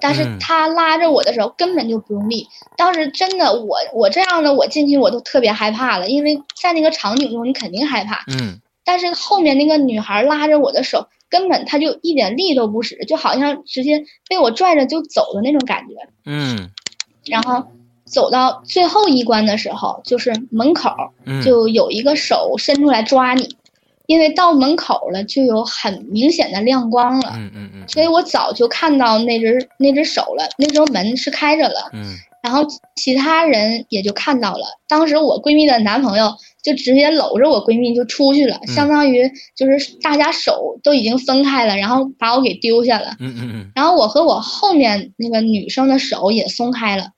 [0.00, 8.24] 但是他拉着我的时候根本就不用力，当时真的我我这样的我进去我都特别害怕了，因为在那个场景中你肯定害怕。
[8.28, 8.60] 嗯。
[8.84, 15.94] 但是后面那个女孩拉着我的手，根本她就一点力都不使，就好像直接被我拽着就走的那种感觉。
[16.24, 16.70] 嗯。
[17.26, 17.66] 然后
[18.06, 20.90] 走到最后一关的时候，就是门口
[21.44, 23.57] 就有一个手伸出来抓你。
[24.08, 27.34] 因为到门口了，就有很明显的亮光了。
[27.36, 27.88] 嗯嗯嗯。
[27.88, 30.48] 所以我早就看到那只那只手了。
[30.56, 31.90] 那时候门是开着了。
[31.92, 32.16] 嗯。
[32.42, 32.66] 然后
[32.96, 34.64] 其他人也就看到了。
[34.88, 43.14] 当时我闺蜜的男朋友就直接搂着我闺蜜就出去了，相当于就是大家手都已经分开了，然后把我给丢下了。
[43.20, 43.72] 嗯嗯嗯。
[43.74, 47.10] 然后我和我后面那个女生的手也松开了，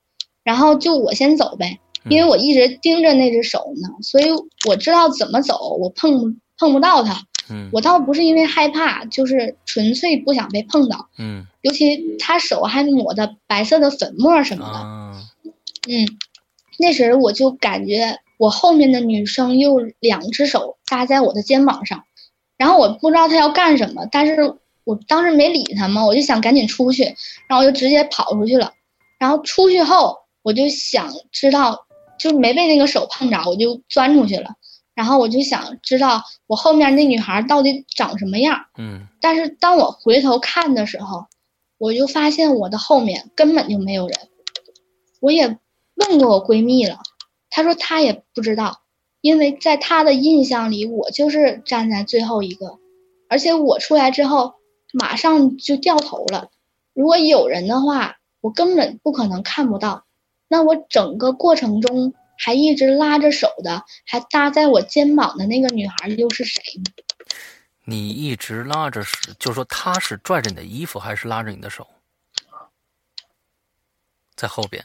[0.43, 4.25] 然后就我先走呗，因为我一直盯着那只手呢，所以
[4.67, 6.41] 我知道怎么走，我碰。
[6.61, 16.07] 碰不到他，嗯，我倒不是因为害怕，就是纯粹不想被碰到，嗯，尤其他手还抹的白色的粉末什么的，嗯，
[16.79, 22.05] 那时我就感觉我后面的女生用两只手搭在我的肩膀上，
[22.59, 27.05] 然后我不知道她要干什么，但是我当时没理她嘛，我就想赶紧出去，
[27.49, 28.75] 然后我就直接跑出去了，
[29.19, 31.87] 然后出去后我就想知道，
[32.19, 34.51] 就没被那个手碰着，我就钻出去了。
[34.95, 38.67] 然后我就想知道我后面那女孩到底长什么样。
[38.77, 41.27] 嗯，但是当我回头看的时候，
[41.79, 44.19] 我就发现我的后面根本就没有人。
[45.21, 45.59] 我也
[45.95, 46.99] 问过我闺蜜了，
[47.49, 48.83] 她说她也不知道，
[49.21, 52.79] 因为在她的印象里，我就是站在最后一个，
[53.29, 54.55] 而且我出来之后
[54.93, 56.51] 马上就掉头了。
[56.93, 60.05] 如果有人的话，我根本不可能看不到。
[60.49, 62.13] 那我整个过程中。
[62.43, 66.85] 还一直拉着手的，还搭在我肩膀的那个女孩又是谁呢？
[67.85, 71.87] 你一直拉着是，就说他是拽着你的衣服，还是拉着你的手？
[74.35, 74.83] 在后边，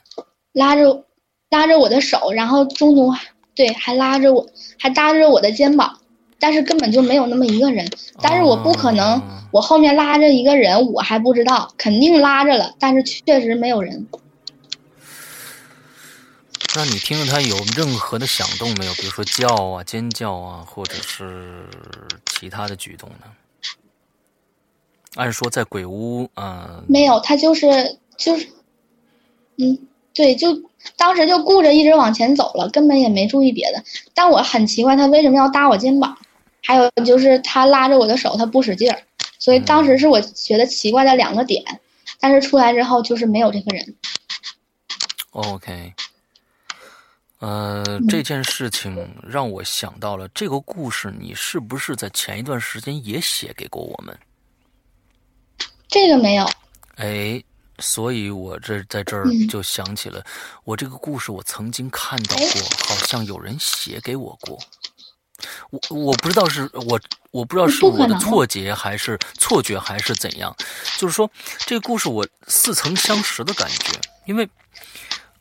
[0.51, 1.05] 拉着，
[1.49, 3.13] 拉着我的手，然后中途
[3.55, 4.45] 对，还拉着我，
[4.77, 6.01] 还搭着我的肩膀，
[6.39, 7.89] 但是根本就没有那么一个人。
[8.21, 9.21] 但是我不可能，
[9.53, 14.07] 我后面拉着一个人，我还不知道，肯定拉着了，但是确实没有人。
[16.77, 18.93] 那你听着他有任何的响动没有？
[18.95, 21.65] 比如说叫啊、尖叫啊，或者是
[22.25, 23.27] 其他的举动呢？
[25.15, 28.49] 按说在鬼屋啊，没有，他就是就是，
[29.55, 30.63] 嗯，对，就
[30.97, 33.81] 当时就顾着一直往前走了，根本也没注意别的。
[34.13, 36.17] 但我很奇怪，他为什么要搭我肩膀？
[36.61, 39.01] 还有就是他拉着我的手，他不使劲儿，
[39.39, 41.63] 所以当时是我觉得奇怪的两个点。
[42.19, 43.95] 但是出来之后就是没有这个人。
[45.31, 45.93] OK。
[47.39, 54.17] 呃，这件事情让我想到了这个故事，你是不是在前一段时间也写给过我们？
[55.89, 56.49] 这个没有。
[56.95, 57.43] 哎，
[57.79, 60.25] 所以我这在这儿就想起了，
[60.63, 64.57] 我这个故事我曾经看到过，好像有人写给我过。
[65.71, 66.99] 我我不知道是我
[67.31, 70.55] 我不知道是我的错觉还是错觉还是怎样，
[70.97, 73.91] 就是说这个故事我似曾相识的感觉，
[74.25, 74.49] 因为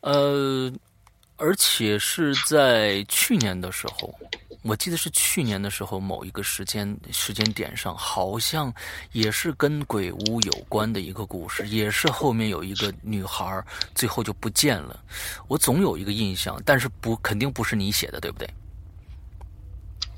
[0.00, 0.70] 呃。
[1.36, 4.14] 而且是在去年的时候，
[4.62, 8.72] 我记得是去年的时候某一个时间时间点上，好像
[9.12, 13.62] 也是跟鬼屋有关的一个故事，也是后面有一个女孩
[13.94, 14.98] 最后就不见了。
[15.48, 18.48] 我总有一个印象，但是不肯定不是你写的，对不对？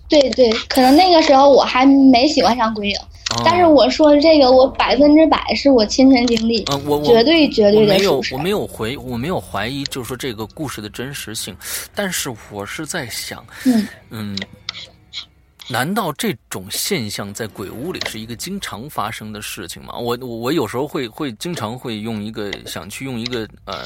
[0.09, 2.97] 对对，可能那个时候我还没喜欢上鬼影，
[3.45, 11.57] 但是我说的这个，我百分之百是我亲身经历，嗯，我绝对绝对的没有，我没有回，我没有怀疑，就是说这个故事的真实性，
[11.95, 13.87] 但是我是在想，嗯。
[14.11, 14.39] 嗯。
[15.69, 19.97] 难道这种现象在鬼屋里是一个经常发生的事情吗？
[19.97, 23.85] 我我我有时候会会经常会用一个想去用一个呃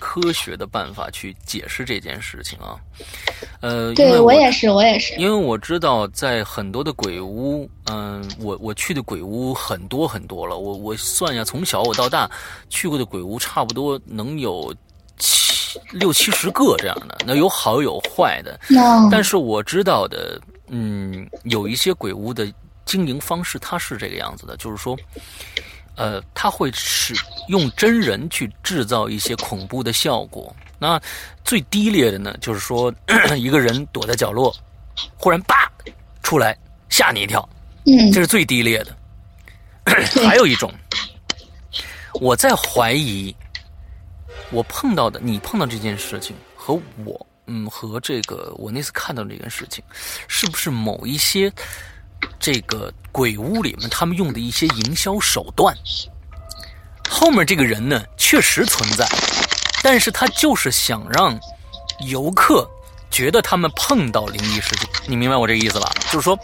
[0.00, 2.74] 科学的办法去解释这件事情啊，
[3.60, 12.28] 呃，对我也是我也是，因为我知道在很多的鬼屋，嗯，我我去的鬼屋很多很多了，我我算一下，从小我到大
[12.68, 14.74] 去过的鬼屋差不多能有
[15.18, 18.58] 七六七十个这样的，那有好有坏的，
[19.08, 20.40] 但是我知道的。
[20.74, 22.50] 嗯，有一些鬼屋的
[22.86, 24.96] 经营方式，它是这个样子的，就是说，
[25.96, 27.14] 呃，它会使
[27.48, 30.54] 用真人去制造一些恐怖的效果。
[30.78, 30.98] 那
[31.44, 32.92] 最低劣的呢，就是说
[33.36, 34.50] 一个人躲在角落，
[35.18, 35.70] 忽然叭
[36.22, 36.56] 出来
[36.88, 37.46] 吓你一跳，
[37.84, 38.96] 嗯，这是最低劣的。
[40.26, 40.72] 还有一种，
[42.14, 43.36] 我在怀疑，
[44.50, 46.72] 我碰到的你碰到这件事情和
[47.04, 47.26] 我。
[47.46, 49.82] 嗯，和这个我那次看到这件事情，
[50.28, 51.52] 是不是某一些
[52.38, 55.76] 这个鬼屋里面他们用的一些营销手段？
[57.10, 59.06] 后面这个人呢确实存在，
[59.82, 61.38] 但是他就是想让
[62.06, 62.66] 游客
[63.10, 65.92] 觉得他们碰到灵异事件，你明白我这个意思吧？
[66.10, 66.38] 就是说，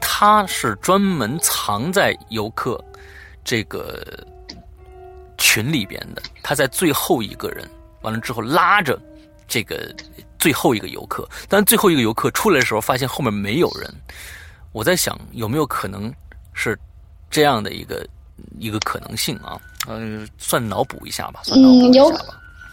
[0.00, 2.84] 他是专门藏在游客
[3.44, 4.04] 这个
[5.38, 7.66] 群里边的，他在最后一个人
[8.02, 9.00] 完了之后拉着。
[9.46, 9.94] 这个
[10.38, 13.92] 最后一个游客，但最后一个游客出来的时候，发现后面没有人。
[14.72, 16.12] 我在想，有没有可能
[16.52, 16.78] 是
[17.30, 18.06] 这样的一个
[18.58, 19.56] 一个可能性啊？
[19.86, 21.42] 呃，算脑补一下吧。
[21.54, 22.12] 嗯，有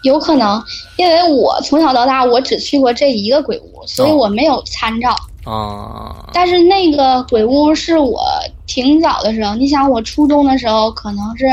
[0.02, 0.62] 有可能，
[0.96, 5.14] 因为我从小到大我只去过这一个鬼屋，所以我没有参照。
[5.44, 6.28] 啊。
[6.32, 8.24] 但是那个鬼屋是我
[8.66, 11.46] 挺早的时候，你想我初中的时候，可能是。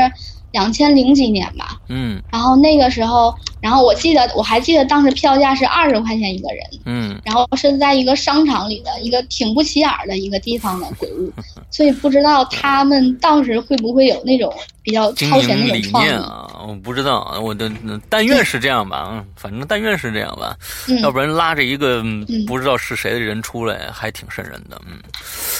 [0.52, 11.32] 两千零几年吧，嗯，然后那个时候，然后我记得我还记得当时票价是二十块钱一个人，嗯，然后是在一个商场里的一个挺不起眼的一个地方的鬼屋，
[11.70, 16.48] 所以不知道他们当时会不会有那种比较超前的理念啊？
[16.66, 17.70] 我不知道，我的
[18.08, 20.56] 但愿是这样吧，嗯，反正但愿是这样吧，
[21.02, 22.02] 要不然拉着一个
[22.46, 24.98] 不知道是谁的人出来，还挺瘆人的，嗯，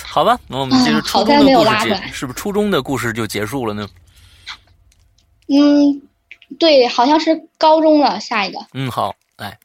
[0.05, 3.87] 好吧，那我们接着初中的故事结，是不是初中的故事就结束了呢？
[5.53, 6.03] 嗯，
[6.61, 8.21] 对，好像是高中了。
[8.21, 9.59] 下一个，嗯，好，来，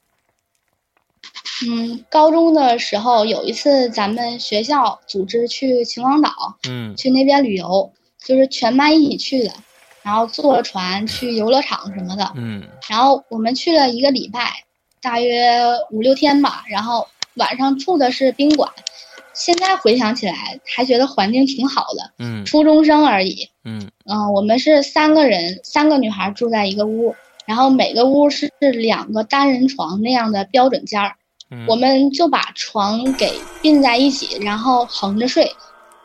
[1.68, 9.54] 嗯，高中的时候有一次，咱们学校组织去秦皇岛，嗯，去那边旅游，就是全班一起去的，
[10.02, 14.64] 然后坐船去游乐场什么的，嗯，然后我们去了一个礼拜，
[15.02, 15.62] 大约
[15.92, 18.72] 五六天吧，然后晚上住的是宾馆。
[19.36, 22.14] 现在回想起来，还觉得环境挺好的。
[22.20, 23.50] 嗯，初中生而已。
[23.66, 27.14] 嗯嗯，我们是三个人，三个女孩住在一个屋，
[27.46, 31.16] 然后每个屋是两个单人床那样的标准间儿。
[31.52, 35.52] 嗯，我们就把床给并在一起，然后横着睡。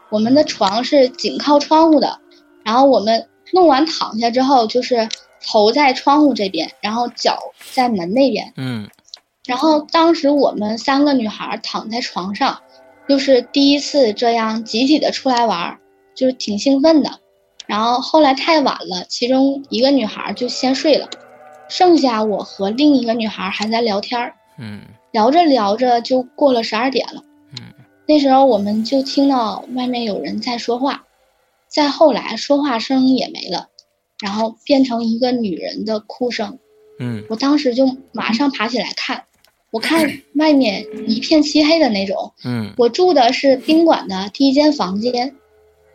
[0.08, 2.18] 我们的床是紧靠窗户的，
[2.64, 5.08] 然后我们弄完躺下之后，就是
[5.46, 7.38] 头在窗户这边，然后脚
[7.72, 8.52] 在门那边。
[8.56, 8.88] 嗯，
[9.46, 12.60] 然后当时我们三个女孩躺在床上。
[13.10, 15.80] 就是第一次这样集体的出来玩，
[16.14, 17.18] 就是挺兴奋的。
[17.66, 21.10] 然后后来太晚了，其中一个女孩就先睡了，
[21.68, 24.36] 剩下我和另一个女孩还在聊天儿。
[24.60, 27.24] 嗯，聊着聊着就过了十二点了。
[27.60, 27.74] 嗯，
[28.06, 31.04] 那时候我们就听到外面有人在说话，
[31.66, 33.70] 再后来说话声也没了，
[34.20, 36.60] 然后变成一个女人的哭声。
[37.00, 39.24] 嗯，我当时就马上爬起来看。
[39.70, 45.36] 我看外面一片漆黑的那种，嗯，我住的是宾馆的第一间房间，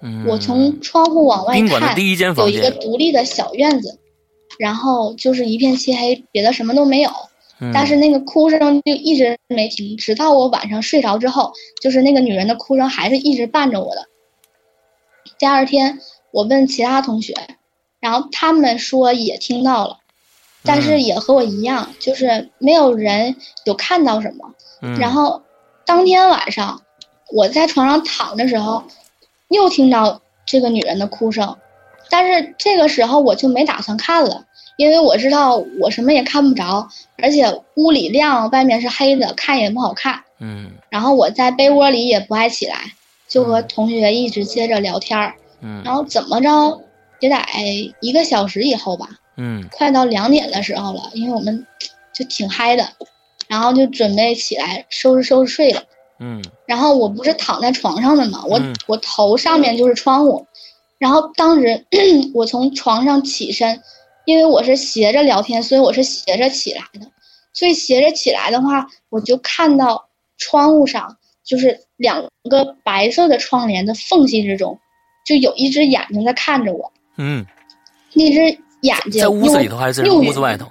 [0.02, 4.00] 嗯，我从窗户往外看，第一间房间有一个独立的小院子，
[4.58, 7.12] 然后就是一片漆黑，别的什么都没有，
[7.74, 11.52] 但是那个哭声就一直没停，直到我晚上睡着之后，
[11.82, 14.08] 就是那个女人的哭声还是一直伴着我的。
[15.38, 16.00] 第二天
[16.32, 17.34] 我问其他同学，
[18.00, 19.98] 然后他们说也听到了。
[20.66, 23.36] 但是也和我一样，就是没有人
[23.66, 24.52] 有看到什么。
[25.00, 25.42] 然后，
[25.86, 26.82] 当天晚上
[27.32, 28.84] 我在床上躺的时候，
[29.50, 31.56] 又听到这个女人的哭声。
[32.10, 34.46] 但是这个时候我就没打算看了，
[34.78, 36.88] 因为我知道我什么也看不着，
[37.18, 40.22] 而且屋里亮，外面是黑的，看也不好看。
[40.40, 42.78] 嗯然后我在被窝里也不爱起来，
[43.28, 45.34] 就和同学一直接着聊天儿。
[45.62, 46.82] 嗯然后怎么着
[47.22, 49.68] 也得一个小时以后吧，嗯。
[49.72, 51.66] 快到两点的时候了，因为我们
[52.14, 52.88] 就挺嗨的，
[53.48, 55.84] 然后就准备起来收拾收拾睡了。
[56.20, 56.44] 嗯。
[56.66, 58.74] 然后我不是躺在床上的嘛，我、嗯。
[58.88, 60.46] 我头上面就是窗户，
[60.98, 61.86] 然后当时
[62.34, 63.82] 我从床上起身，
[64.26, 67.08] 因为我是斜着聊天，所以我是斜着起来的，
[67.54, 74.80] 所以斜着起来的话，我就看到窗户上就是两个白色的窗帘的缝隙之中，
[75.26, 77.46] 就有一只眼睛在看着我，嗯，
[78.14, 80.66] 那只眼睛在屋子里又头还是在屋子外头？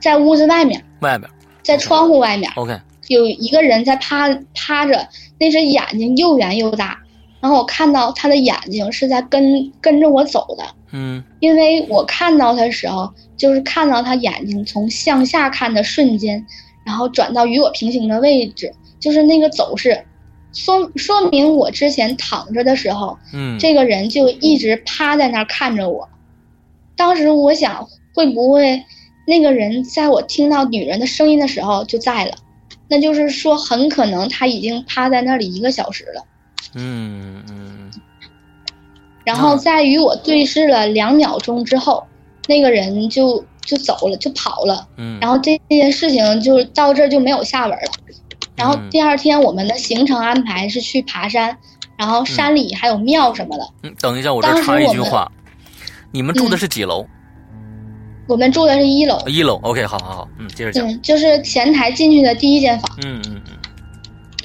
[0.00, 1.30] 在屋子外面，外边。
[1.62, 2.50] 在窗户外面。
[2.56, 2.78] OK，
[3.08, 5.06] 有一个人在趴趴着，
[5.38, 6.98] 那只眼睛又圆又大，
[7.40, 16.44] 然后我看到他的眼睛是在跟跟着我走的，嗯因为我看到他的时候，就是看到他眼睛从向下看的瞬间，
[16.84, 20.02] 然后转到与我平行的位置，就是那个走势，
[20.52, 26.08] 说说明我之前躺着的时候，嗯，这个人就一直趴在那儿看着我。
[27.00, 28.84] 当时我想，会不会
[29.26, 32.34] 那个人在我听到女人的声音的时候就在了？
[32.88, 36.22] 那就是说，很可能他已经趴在那里一个小时了。
[36.74, 37.90] 嗯嗯
[39.24, 42.04] 然后在与我对视了两秒钟之后，
[42.46, 44.86] 那个人就就走了，就跑了。
[44.98, 47.92] 嗯，然后这这件事情就到这儿就没有下文了。
[48.56, 51.56] 然后嗯第二天我们的行程安排是去爬山，
[51.96, 53.66] 然后山里还有庙什么的。
[53.84, 55.32] 嗯，等一下，我们一句话，
[56.12, 57.06] 你们住的嗯是几楼？
[58.26, 59.56] 我们住的是一楼，一楼。
[59.62, 60.86] OK，好好好，嗯，接着讲。
[60.86, 62.96] 嗯，就是前台进去的第一间房。
[63.04, 63.56] 嗯嗯嗯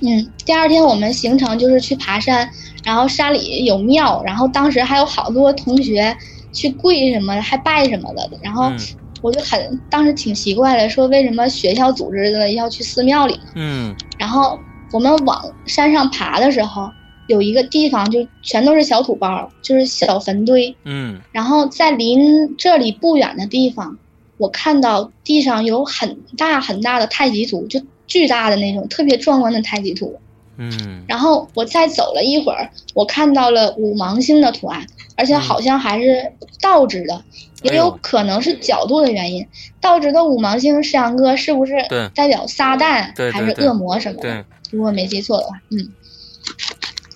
[0.02, 2.50] 嗯，第二天我们行程就是去爬山，
[2.84, 6.16] 然后山里有庙，然后当时还有好多同学
[6.52, 8.78] 去跪什么的，还拜什么的，然后嗯
[9.22, 13.40] 我就很当时挺奇怪的，说为什么学校组织的要去寺庙里？
[13.56, 14.60] 嗯然后
[14.92, 16.90] 我们往山上爬的时候，
[17.28, 22.18] 有一个地方就全都是小土包，就是小坟堆，嗯然后在离
[22.58, 23.98] 这里不远的地方，
[24.38, 30.20] 我看到地上有很大很大的太极图，就巨大的那种特别壮观的太极图。
[30.58, 37.24] 嗯然后我再走了一会儿，我看到了五芒星的图案，而且好像还是倒置的，
[37.64, 39.46] 也有可能是角度的原因。
[39.82, 41.74] 倒置的五芒星，世阳哥是不是
[42.14, 44.30] 代表撒旦还是恶魔什么的？
[44.30, 45.90] 对，如果没记错的话，嗯。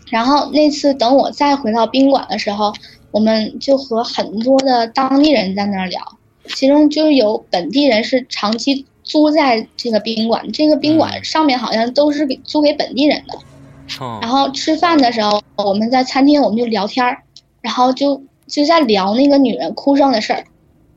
[0.09, 2.73] 然后那次等我再回到宾馆的时候，
[3.11, 6.01] 我们就和很多的当地人在那儿聊，
[6.47, 11.23] 其中就有本地人是长期租在这个宾馆，这个宾馆嗯。
[11.23, 13.37] 上面好像都是给租给本地人的。
[13.99, 14.19] 哦。
[14.21, 17.17] 然后吃饭的时候，我们在餐厅我们就聊天儿，
[17.61, 20.43] 然后就就在聊那个女人哭声的事儿，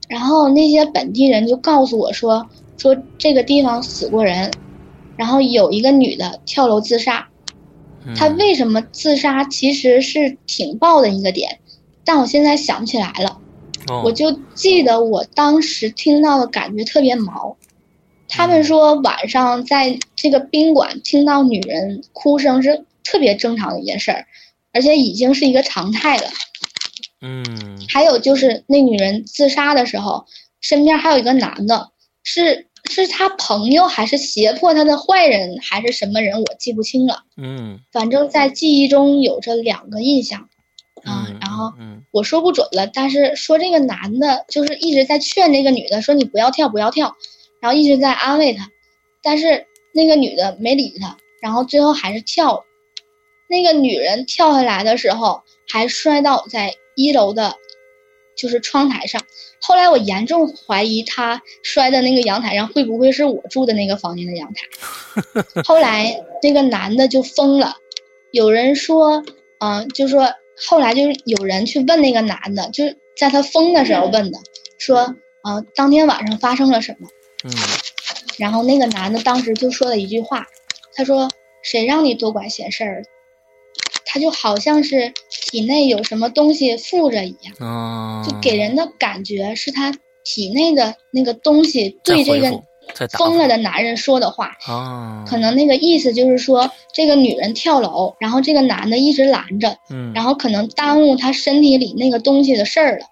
[0.09, 2.47] 然后那些本地人就告诉我说
[2.77, 4.51] 说这个地方死过人，
[5.17, 7.29] 然后有一个女的跳楼自杀，
[8.07, 11.61] 嗯她为什么自杀其实是挺爆的一个点，
[12.05, 13.39] 但我现在想不起来了。
[13.89, 17.57] 哦我就记得我当时听到的感觉特别毛。
[18.29, 24.27] 他们说晚上在这个宾馆听到女人哭声是特别正常的一件事儿，
[24.73, 26.25] 而且已经是一个常态了。
[27.21, 30.27] 嗯还有就是那女人自杀的时候，
[30.61, 31.91] 身边还有一个男的，
[32.23, 37.25] 是是他朋友还是胁迫他的坏人还是什么人，我记不清了。
[37.37, 40.49] 嗯反正在记忆中有着两个印象，
[41.05, 47.17] 啊、嗯，然后嗯我说不准了，但是说这个男的就是一直在劝这个女的说你不要跳不要跳，
[47.61, 48.69] 然后一直在安慰她，
[49.23, 52.65] 但是那个女的没理他，然后最后还是跳了。
[53.49, 57.57] 那个女人跳下来的时候还摔倒在一楼的，
[58.37, 59.21] 就是窗台上。
[59.61, 64.67] 后来我严重怀疑他摔的那个阳台上会不会是我住的那个房间的阳台。
[65.65, 67.77] 后来那个男的就疯了，
[68.31, 69.25] 有人说，
[69.59, 74.39] 嗯、就说后来就是有人去问那个男的，就是在他疯的时候问的，
[74.79, 77.09] 说，呃，当天晚上发生了什么？
[77.45, 77.51] 嗯
[78.39, 80.47] 然后那个男的当时就说了一句话，
[80.95, 81.29] 他说
[81.63, 83.05] ：“谁让你多管闲事儿？”
[84.13, 89.91] 他就好像是体内有什么东西附着一样，啊，就给人的感觉是他
[90.23, 92.63] 体内的那个东西对这个
[93.17, 94.51] 疯了的男人说的话。
[94.67, 103.07] 啊，可能那个意思就是说，这个女人跳楼，然后这个男的一直拦着，嗯，然后可能耽误他身体里那个东西的事儿了。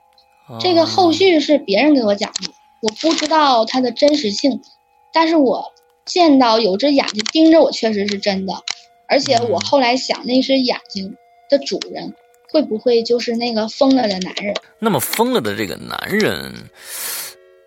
[0.60, 4.60] 这个后续续是别人给我讲的，我不知道它的真实性，
[5.14, 5.64] 但是我
[6.04, 8.52] 见到有只眼睛盯着我，确实是真的。
[9.10, 11.14] 而且我嗯后来想，那只眼睛
[11.50, 12.14] 的主人
[12.48, 14.54] 会不会就是那个疯了的男人？
[14.78, 16.54] 那么疯了的这个男人，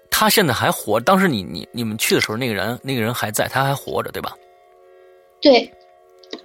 [0.10, 1.00] 他现在还活？
[1.00, 4.34] 当时你你你们去的时候，那个人那个人还在，他还活着，对吧？
[5.41, 5.70] 对，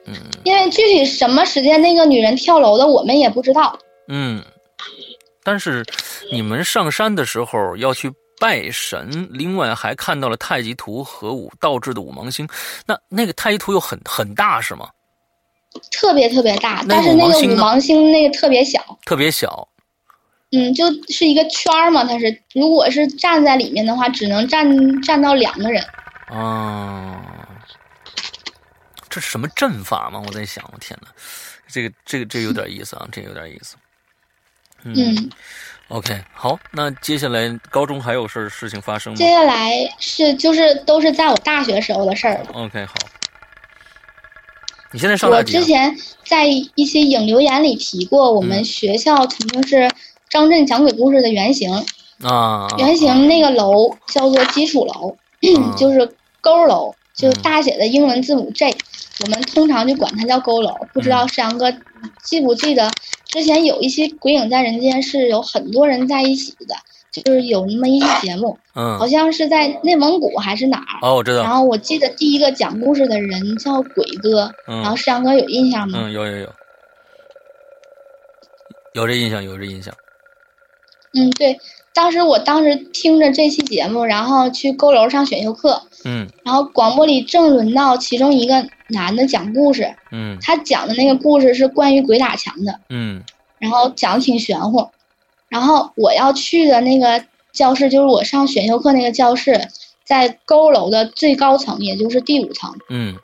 [0.05, 3.79] 嗯因为具体什么时间那个女人跳楼的，我们也不知道。
[4.09, 4.43] 嗯，
[5.45, 5.85] 但是
[6.33, 12.49] 你们上山的时候要去拜神，另外还看到了太极图和五倒置的五芒星。
[12.87, 14.89] 那那个太极图又很很大是吗？
[15.93, 19.69] 特别特别大，但是那个五五芒星那个特别小，特别小。
[20.51, 22.05] 嗯，就是一个圈儿嘛。
[22.05, 25.85] 它是如果是站在里面的话，只能站站到两个人。
[26.29, 27.47] 啊，
[29.11, 30.23] 这是什么阵法吗？
[30.27, 31.09] 我在想，我天哪，
[31.69, 33.77] 这个这个这有点意思啊，这有点意思。
[34.85, 35.31] 嗯
[35.89, 42.47] ，OK，好，那接下来高中还有事儿事情发生吗接下来是就是都是在我大学时候的事儿了。
[42.53, 42.95] ？OK，好。
[44.91, 45.43] 你现在上大我？
[45.43, 49.91] 之前在一些影留言里提过，我们嗯学校曾经是
[50.31, 51.85] 张震讲鬼故事的原型。
[52.23, 58.77] 啊，原型那个楼叫做基础楼，嗯 就是勾楼，就大写的英文字母 J，
[59.25, 60.87] 我们通常就管它叫佝偻。
[60.93, 61.73] 不知道嗯山羊哥
[62.23, 62.91] 记不记得，
[63.27, 66.75] 之前有一些《鬼影在人间》是有很多人在一起的，
[67.11, 70.99] 就是有那么一期节目，好嗯，像是在内蒙古还是哪儿。
[71.03, 75.99] 哦，我知道，然后我记得第一个讲故事的人叫鬼哥，然后嗯山羊哥有印象吗？
[76.03, 76.53] 嗯，有有有，
[78.95, 79.95] 有这印象，有这印象。
[81.15, 81.59] 嗯，对，
[81.99, 93.25] 当时我当时听着这期节目，然后去勾楼上选修课，嗯然后广播里正轮到其中一个男的讲故事，嗯他讲的那个故事是关于鬼打墙的，嗯
[93.59, 94.87] 然后讲的挺玄乎。
[95.49, 99.61] 然后我要去的那个教室，就是我上选修课那个教室，
[100.05, 102.73] 在勾楼的最高层，也就是第五层。
[102.91, 103.17] 嗯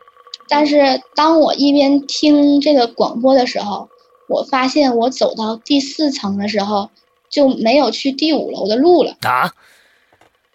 [0.49, 3.89] 但是当我一边听这个广播的时候，
[4.29, 6.91] 我发现我走到第四层的时候，
[7.35, 9.17] 就没有去第五楼的路了。
[9.23, 9.51] 啊，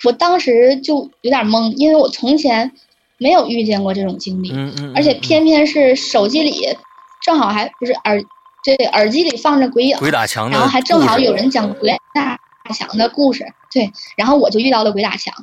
[0.05, 2.71] 我当时就有点懵，因为我从前
[3.17, 4.49] 没有遇见过这种经历。
[4.53, 6.77] 嗯嗯，而且嗯偏偏是手机里
[7.21, 8.23] 正好还不是耳，
[8.63, 11.33] 对耳机里放着鬼影，鬼打墙，然后还正好有。
[11.33, 12.39] 人讲鬼打
[12.73, 15.33] 墙的故事，对，然后我就遇到了鬼打墙，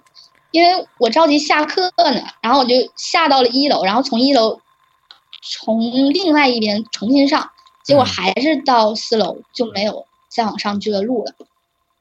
[0.53, 4.61] 因为我着急下课呢，然后我就下到了一楼，然后从一楼
[5.43, 5.81] 从
[6.15, 7.51] 另外一边重新上，
[7.85, 10.07] 结果嗯还是到四楼就没有
[10.37, 11.33] 再往上去的路了。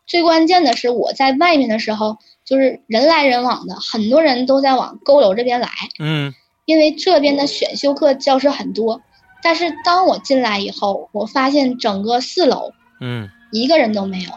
[0.06, 5.70] 最关键的是我在外面的时候，就是人来人往的，很多人都在往高楼这边来，
[6.00, 6.34] 嗯
[6.66, 9.02] 因为这边的选修课教室很多，
[9.42, 12.72] 但是当我进来以后，我发现整个四楼
[13.02, 14.30] 嗯一个人都没有。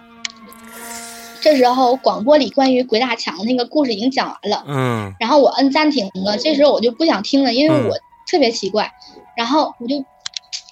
[1.41, 6.37] 这时候广播里关于鬼打墙那个故事已经讲完了，嗯然后我摁暂停了。
[6.37, 7.97] 这时候我就不想听了，因为嗯我
[8.31, 8.93] 特别奇怪，
[9.37, 10.05] 然后我就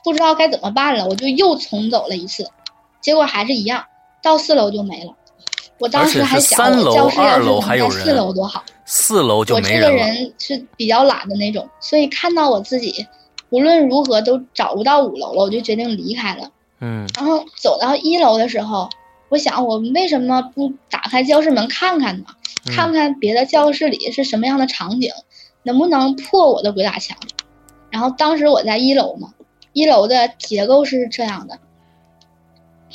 [0.03, 2.51] 不知道该怎么办了，我就又重走了一次，
[3.07, 3.85] 结果还是一样，
[4.21, 5.15] 到四楼就没了。
[5.79, 8.65] 我当时还想，教室要二楼是能还有人在四楼多好。
[8.85, 13.07] 四楼就我这个人是比较懒的那种，所以看到我自己
[13.51, 16.51] 无论如何都找不到五楼了，我就决定离开了。
[16.81, 18.91] 嗯然后走到一楼的时候，
[19.29, 22.25] 我想我为什么不打开教室门看看呢？
[22.67, 25.13] 嗯看看别的教室里是什么样的场景，
[25.63, 27.17] 能不能破我的鬼打墙？
[27.89, 29.33] 然后当时我在一楼嘛，
[29.73, 31.57] 一楼的结构是这样的，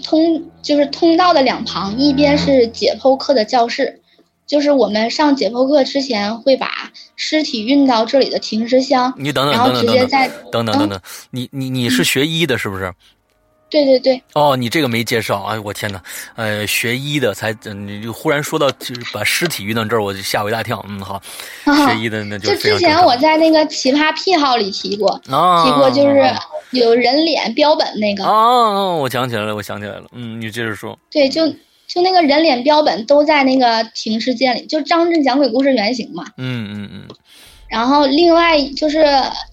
[0.03, 4.01] 通就是通道的两旁，一边是解剖课的教室，
[4.47, 10.99] 就是我们上解剖课之前会把尸体运到这里的停尸箱，你等等然后等等等直接在等等等等，
[11.31, 12.93] 你你你是学医的，是不是？
[13.71, 16.03] 对对对，哦，你这个没介绍，哎，我天哪，
[16.35, 20.85] 呃，学医的才，嗯你就忽然说到就是把尸体运到这儿，我就吓我一大跳。
[20.89, 21.19] 嗯，好，
[21.63, 26.21] 学医的那就就之前我在那个奇葩癖好里提过，啊提过就是
[26.71, 31.47] 有人脸标本那个，哦，我想起来了，我想起来了，嗯，你接着说，对，就
[31.87, 36.25] 就那个人脸标本都在那个停尸间里，就张震讲鬼故事原型嘛。
[36.37, 37.03] 嗯嗯嗯
[37.71, 39.05] 然后另外就是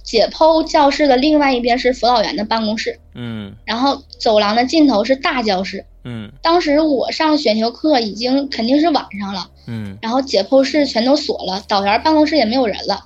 [0.03, 5.85] 解剖教室的另外一边是辅导员的办公室，嗯然后走廊的尽头是大教室。
[6.05, 13.05] 嗯当时我上选修课已经肯定是晚上了，嗯然后解剖室全都锁了，导员办公室也没有人了，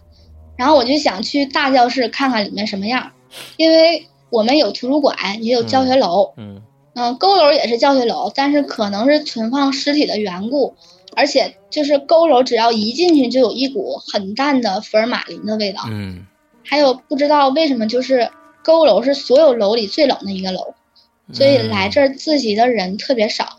[0.57, 3.13] 然后我就想去大教室看看里面什么样，
[3.59, 6.63] 因为我们有图书馆，也有教学楼，嗯
[6.95, 10.75] 嗯，勾楼也是教学楼，但是可能是存放尸体的缘故，
[11.15, 16.27] 而且就是勾楼只要一进去就有一股很淡的福尔马林的味道，嗯
[16.65, 18.31] 还有不知道为什么就是
[18.63, 20.75] 勾楼是所有楼里最冷的一个楼，
[21.33, 23.59] 所以来这儿自习的人特别少，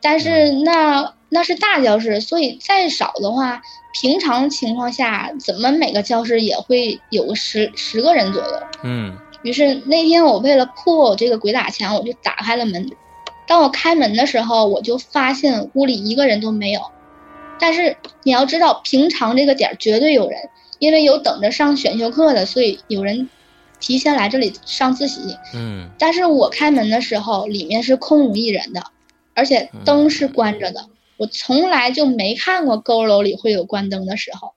[0.00, 3.62] 但是那那是大教室，所以再少的话，
[4.00, 8.62] 平常情况下怎么每个教室也会有个十十个人左右。
[8.82, 12.88] 嗯于是那天我为了破这个鬼打墙，我就打开了门。
[13.46, 16.80] 当我开门的时候，我就发现屋里一个人都没有。
[17.58, 23.28] 但是你要知道，平常这个点儿绝对有人，因为有等着上选修课的，所以有人
[23.78, 25.36] 提前来这里上自习。
[25.54, 28.82] 嗯但是我开门的时候，里面是空无一人的，
[29.34, 30.86] 而且灯是关着的。
[31.18, 34.54] 我从来就没看过佝偻楼里会有关灯的时候。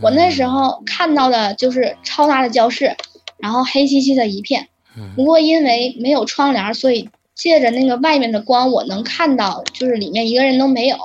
[0.00, 2.96] 我那时候看到的就是超大的教室，
[3.36, 4.68] 然后黑漆漆的一片。
[4.96, 10.98] 嗯不过因为没有窗帘，所以借着那个外面的光，我能看到就是里面一个人都没有。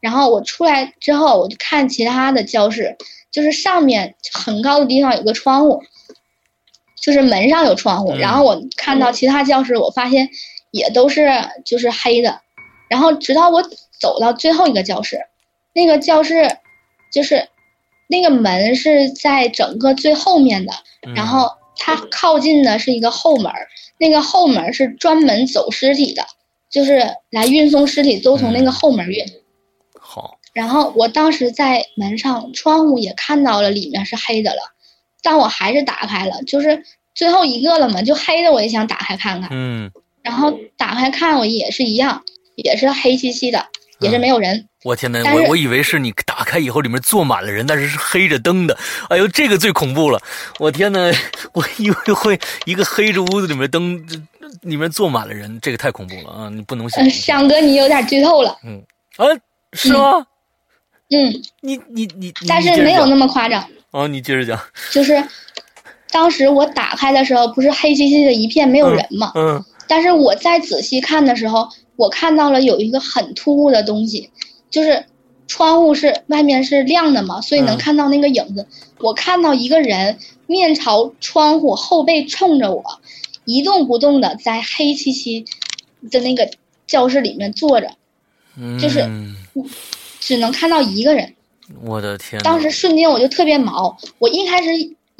[0.00, 2.96] 然后我出来之后，我就看其他的教室，
[3.32, 5.82] 就是上面很高的地方有个窗户，
[7.02, 8.12] 就是门上有窗户。
[8.12, 10.30] 嗯然后我看到其他教室，我发现
[10.70, 11.28] 也都是
[11.66, 12.40] 就是黑的。
[12.88, 13.62] 然后直到我
[14.00, 15.20] 走到最后一个教室，
[15.74, 16.56] 那个教室
[17.12, 17.48] 就是
[18.08, 20.72] 那个门是在整个最后面的，
[21.06, 23.66] 嗯然后它靠近的是一个后门儿，
[23.98, 26.24] 那个后门是专门走尸体的，
[26.70, 29.24] 就是来运送尸体都从那个后门儿运。
[30.00, 34.60] 好，然后我当时在门上窗户也看到了里面是黑的了，
[35.22, 36.84] 但我还是打开了，就是
[37.14, 39.50] 最后一个了嘛，就黑的我也想打开看看。
[39.52, 39.90] 嗯，
[40.22, 42.24] 然后打开看我也是一样，
[42.54, 43.66] 也是黑漆漆的，
[44.00, 44.68] 也是没有人。
[44.84, 48.78] 我天哪，我我以为是你打开以后里面坐满了人，但是是黑着灯的。
[49.08, 50.20] 哎呦，这个最恐怖了！
[50.58, 50.98] 我天哪，
[51.52, 54.00] 我以为会一个黑着屋子里面灯，
[54.62, 56.48] 里面坐满了人，这个太恐怖了啊！
[56.48, 57.10] 你不能想嗯，。
[57.10, 58.82] 翔哥你有点剧透了，嗯
[59.16, 59.26] 啊，
[59.72, 60.24] 是吗？
[61.10, 61.32] 嗯，
[61.62, 63.64] 你你你，你但是没有那么夸张。
[63.90, 64.60] 哦，你接着讲。
[64.92, 65.22] 就是
[66.10, 69.32] 当时我打开的时候，不是黑漆漆的一片，没有人嘛。
[69.34, 71.66] 嗯但是我再仔细看的时候，
[71.98, 74.30] 我看到了有一个很突兀的东西，
[74.70, 75.04] 就是
[75.48, 78.68] 窗户是外面是亮的嘛，所以能嗯看到那个影子。
[79.00, 82.84] 我看到一个人面朝窗户，后背冲着我，
[83.44, 85.44] 一动不动的在黑漆漆
[86.08, 86.48] 的那个
[86.86, 87.90] 教室里面坐着，
[88.56, 89.04] 嗯，就是
[90.20, 91.34] 只能看到一个人。
[91.82, 92.40] 我的天！
[92.42, 94.70] 当时瞬间我就特别毛，我一开始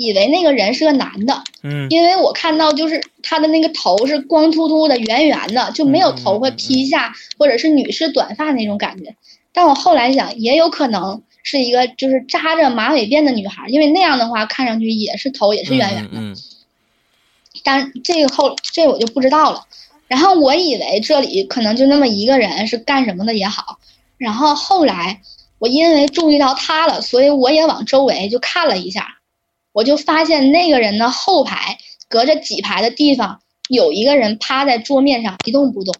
[0.00, 9.16] 以为那个人是个男的，嗯因为我看到就是他的那个头是光秃秃的、圆圆的，就没有头发披下，或者是女士短发那种感觉。
[9.52, 16.40] 但我后来想，也有可能是一个就是扎着马尾辫的女孩，因为那样的话看上去也是头也是圆圆的。
[17.64, 19.64] 但这个后这个我就不知道了。
[20.06, 23.80] 然后我以为这里可能就那么一个人是干什么的也好，
[24.16, 25.20] 然后后来
[25.58, 29.17] 我因为注意到他了，所以我也往周围就看了一下，
[29.78, 35.94] 我就发现那个人的后排隔着几排的地方有一个人趴在桌面上一动不动。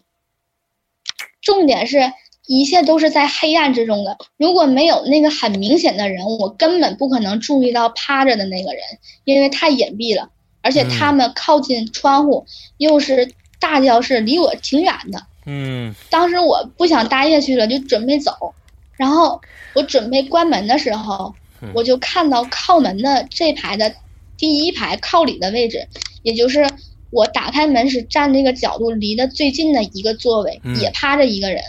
[1.41, 2.11] 重点是
[2.45, 8.81] 一切都是在黑暗之中的，如果没有那个很明显的人，我根本不可能注意到趴着的那个人，
[9.23, 10.29] 因为太隐蔽了。
[10.61, 15.25] 而且他们靠近窗户，又是大教室，离我挺远的。
[15.45, 18.53] 嗯当时我不想待下去了，就准备走。
[18.97, 19.39] 然后
[19.73, 21.38] 我准备关门的时候嗯，
[21.73, 23.93] 我就看到靠门的这排的
[24.37, 25.87] 第一排靠里的位置，
[26.23, 26.69] 也就是
[27.09, 31.61] 我打开门时站这个角度离得最近的一个座位，嗯也趴着一个人。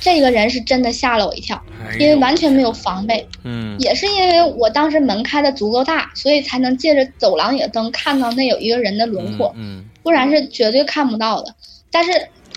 [0.00, 1.58] 这个人是真的吓了我一跳，
[1.98, 3.26] 因为完全没有防备。
[3.42, 11.54] 嗯也是因为我当时门开的足够大，所以才能借着走廊里的灯看到那有一个人的轮廓，嗯不然是绝对看不到的。
[11.90, 12.10] 但是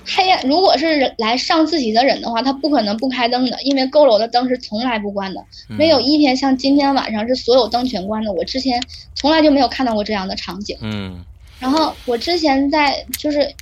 [0.07, 8.31] 黑暗，如果是来上自习的人的话，他不可能不开灯的，因为佝偻的灯是从来不关的，嗯没有一天像今天晚上是所有灯全关的。
[8.31, 8.81] 我之前
[9.15, 10.77] 从来就没有看到过这样的场景。
[10.81, 11.23] 嗯
[11.59, 13.53] 然后我之前在就是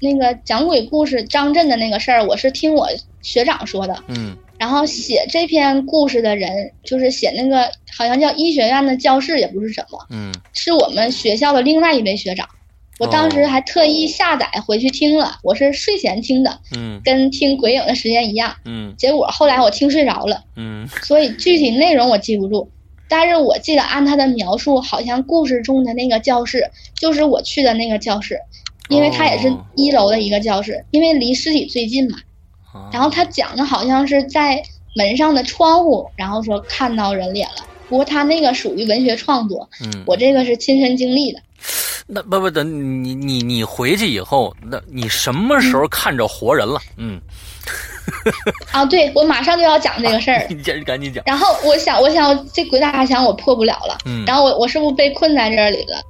[0.00, 2.88] 那个讲鬼故事张震的那个事儿，我是听我
[3.22, 3.96] 学长说的。
[4.08, 12.48] 嗯然后写这篇故事的人，就是写那个好像叫医学院的教室，也不是什么，嗯是我们学校的另外一位学长。
[12.98, 18.54] 我当时还特意下载回去听了，我是睡前听的，嗯跟听鬼影的时间一样。
[18.64, 22.70] 嗯结果后来我听睡着了，嗯所以具体内容我记不住，
[23.08, 28.40] 但是我记得按他的描述，好像故事中的那个教室就是我去的那个教室，
[28.88, 32.18] 因为它也是哦一楼的一个教室，因为离尸体最近嘛。
[32.72, 34.62] 啊然后他讲的好像是在
[34.94, 37.66] 门上的窗户，然后说看到人脸了。
[37.88, 41.40] 不过他那个属于文学创作，嗯，我这个是亲身经历的。
[42.06, 46.78] 那不不等你你你回去以后，那你什么时候看着活人了？
[46.96, 47.20] 嗯，
[48.70, 50.46] 啊，对，我马上就要讲这个事儿了。
[50.48, 51.24] 你接着赶紧讲。
[51.26, 56.00] 然后我想，我想这鬼打墙我破不了了，嗯然后我我是不是被困在这里了？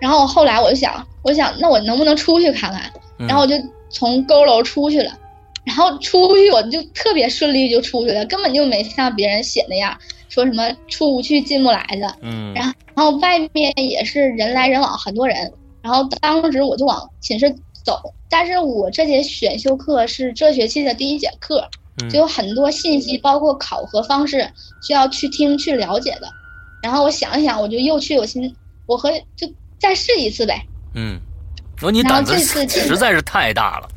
[0.00, 2.82] 然后我后来我就想，我想那我能不能出去看看？
[3.18, 3.54] 嗯然后我就
[3.90, 5.12] 从佝偻出去了，
[5.64, 9.96] 然后出去我就特别顺利就出去了，根本就没像别人写那样
[10.30, 12.16] 说什么出不去进不来的。
[12.22, 15.52] 嗯然后然后外面也是人来人往，很多人。
[15.82, 17.50] 然后当时我就往寝室
[17.84, 21.66] 走，但是我这节选修课是这学期的第一节课，
[22.10, 24.46] 就有很多信息，包括考核方式
[24.82, 26.28] 需要去听去了解的。
[26.82, 28.54] 然后我想一想，我就又去，我心
[28.86, 30.62] 我和就再试一次呗。
[30.94, 31.18] 嗯，
[31.76, 33.88] 说你胆子实在是太大了。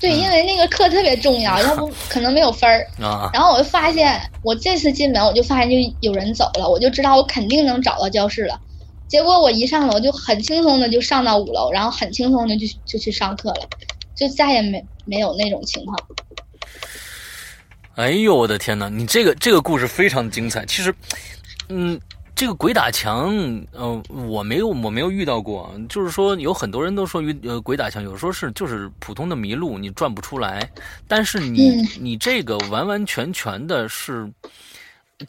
[0.00, 2.86] 对，因为那个课特别重要，要不 可能没有分儿。
[3.04, 3.30] 啊。
[3.32, 8.60] 然后我就发现，我这次进门，我就发现就有人走了，我就知道我肯定能找到教室了。
[9.08, 13.68] 结果我一上楼就很轻松的就上到五楼，然后很轻松的就就去上课了，
[14.14, 15.98] 就再也没没有那种情况。
[17.96, 18.88] 哎呦我的天哪！
[18.88, 20.64] 你这个这个故事非常精彩。
[20.66, 20.94] 其实，
[21.68, 22.00] 嗯。
[22.38, 23.34] 这个鬼打墙，
[23.72, 25.74] 呃，我没有，我没有遇到过。
[25.88, 30.70] 就是说，有很多人都说，遇呃鬼打墙，有时候是就是普通的迷路，你转不出来。
[31.08, 34.30] 但是你你这个完完全全的是，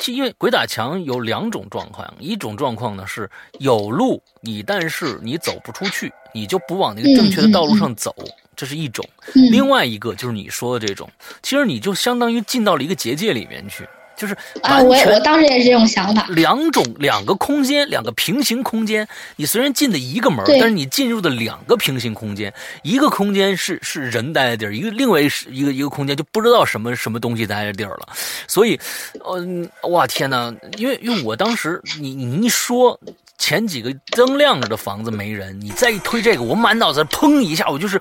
[0.05, 8.13] 因为鬼打墙有两种状况，一种状况呢是有路，你但是你走不出去，你就不往那个正确的道路上走，
[8.55, 9.03] 这是一种。
[9.33, 11.09] 另外一个就是你说的这种，
[11.41, 13.89] 其实你就相当于进到了一个结界里面去。
[14.19, 16.25] 就是啊，我我当时也是这种想法。
[16.27, 19.07] 两种两个空间，两个平行空间，
[19.37, 22.53] 你虽然进的一个门，但是你进入的两个平行空间，
[22.83, 28.09] 一个空间是是人待的地儿，一个另外是一个一个空间就不知道什么什么东西待的地儿了。
[28.45, 28.77] 所以，
[29.25, 30.53] 嗯，哇天哪！
[30.75, 32.99] 因为因为我当时你你一说
[33.37, 37.97] 前几个灯亮着的房子没人，你再一推这个，我满脑子砰一下，我就是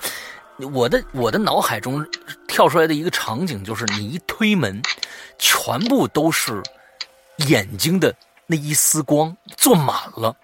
[0.67, 2.05] 我的我的脑海中
[2.47, 4.81] 跳出来的一个场景就是你一推门。
[5.41, 6.61] 全部都是
[7.47, 8.13] 眼睛的
[8.45, 10.35] 那一丝光，坐满了，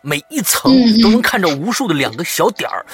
[0.00, 0.72] 每一层
[1.02, 2.86] 都能看着无数的两个小点儿。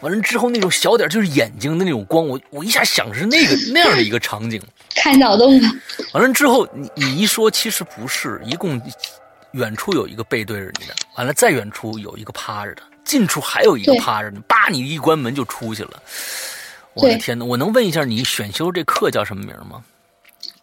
[0.00, 4.62] 完了之后，那种小点就是眼睛的那种光，我我一下想是那个那样的一个场景。
[4.94, 5.68] 开脑洞了。
[6.12, 8.80] 完了之后，你你一说，其实不是，一共
[9.54, 16.02] 远处有一个背对着你的，完了再远处有一个趴着的，近处还有一个趴着呢，叭，你一关门就出去了。
[16.92, 17.44] 我的天哪！
[17.44, 19.82] 我能问一下你选修这课叫什么名吗？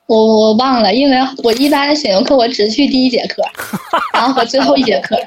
[0.05, 3.41] 我我忘了，因为我一般的选修课我只去第一节课，
[4.13, 5.17] 然后和最后一节课。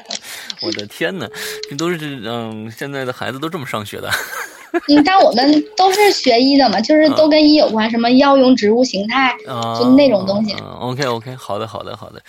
[0.63, 1.29] 我的天哪，
[1.69, 4.09] 这都是嗯，现在的孩子都这么上学的。
[4.89, 9.35] 嗯，但我们都是学医的嘛，就是都跟医有关，什么药用植物形态，
[9.79, 10.53] 就那种东西。
[10.81, 12.23] OK OK，好的好的好的，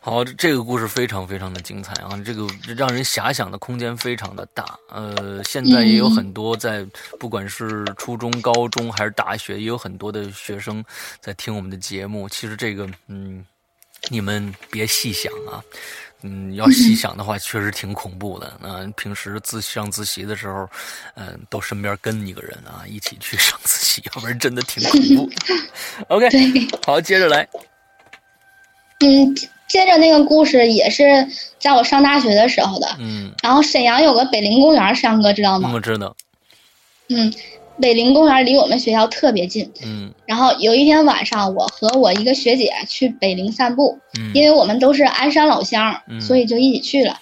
[0.00, 4.64] 好，这个故事非常非常的精彩啊，这个让人遐想的空间非常的大。
[4.90, 6.84] 呃，现在也有很多在，
[7.18, 10.84] 不管是初中、高中还是大学，也有很多的学生
[11.20, 12.28] 在听我们的节目。
[12.28, 13.44] 其实这个，嗯，
[14.08, 15.62] 你们别细想啊。
[16.22, 18.52] 嗯，要细 想的话，确实挺恐怖的。
[18.62, 20.68] 嗯，平时自上自习的时候，
[21.14, 25.30] 嗯，都身边跟一个人啊，一起去上自习，要不然真的挺恐怖。
[26.08, 26.28] OK，
[26.84, 27.48] 好，接着来。
[29.00, 29.34] 嗯，
[29.66, 31.04] 接着那个故事也是
[31.58, 32.96] 在我上大学的时候的。
[32.98, 33.32] 嗯。
[33.42, 35.70] 然后沈阳有个北陵公园，山哥知道吗？
[35.72, 36.14] 我知道。
[37.08, 37.32] 嗯。
[37.80, 47.18] 北陵公园离我们学校特别近，嗯，然后有一天晚上，我和我一个学姐去北陵散步，嗯，因为我们都是鞍山老乡，所以就一起去了。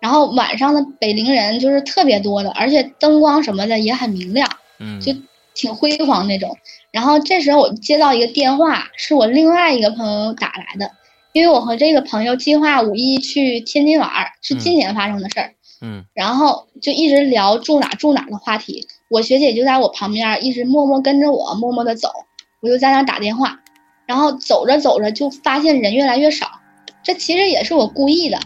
[0.00, 4.48] 然后晚上的北陵人就是特别多的，而且灯光什么的也很明亮，
[4.78, 5.14] 嗯，就
[5.54, 6.56] 挺辉煌那种。
[6.90, 10.90] 然后这时候我接到一个电话，是我另外一个朋友打来的，
[11.32, 14.10] 因为我和这个朋友计划五一去天津玩，
[14.42, 18.86] 是今年发生的事儿，嗯，然后就一直聊住哪住哪的话题。
[19.12, 22.08] 我学姐就在我旁边，一直默默跟着我，默默的走。
[22.60, 23.60] 我就在那打电话，
[24.06, 26.46] 然后走着走着就发现人越来越少。
[27.02, 28.40] 这其实也是我故意的，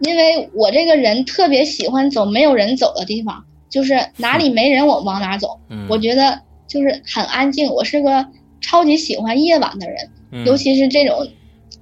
[0.00, 5.60] 因为我这个人特别喜欢走没有人走的地方，就是哪里没人我往哪走。
[5.90, 7.70] 我觉得就是很安静。
[7.70, 8.26] 我是个
[8.62, 10.10] 超级喜欢夜晚的人，
[10.46, 11.28] 尤其是这种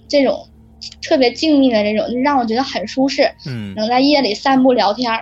[0.08, 0.48] 这种
[1.00, 3.30] 特别静谧的这种，就让我觉得很舒适。
[3.46, 5.12] 嗯，能在夜里散步聊天。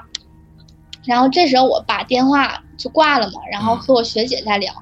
[1.05, 2.61] 然后这时候我把电话。
[2.77, 4.75] 就挂了嘛，然后和我学姐在聊，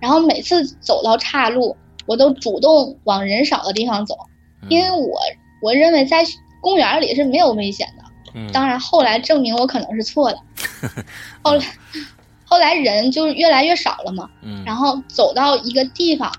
[0.00, 1.74] 然后每次走到岔路，
[2.04, 4.14] 我都主动往人少的地方走，
[4.68, 5.18] 因为我
[5.62, 6.22] 我认为在
[6.60, 8.04] 公园里是没有危险的。
[8.52, 10.38] 当然后来证明我可能是错的。
[11.42, 11.64] 后来
[12.44, 14.28] 后来人就是越来越少了嘛，
[14.66, 16.30] 然后走到一个地方，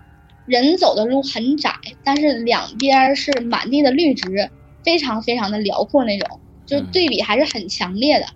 [0.45, 1.73] 人走的路很窄，
[2.03, 4.47] 但是两边是满地的绿植，
[4.85, 8.27] 非常非常的辽阔那种，就是对比还是很强烈的。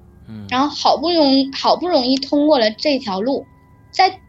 [0.49, 3.45] 然后好不容易好不容易通过了这条路，
[3.91, 4.19] 在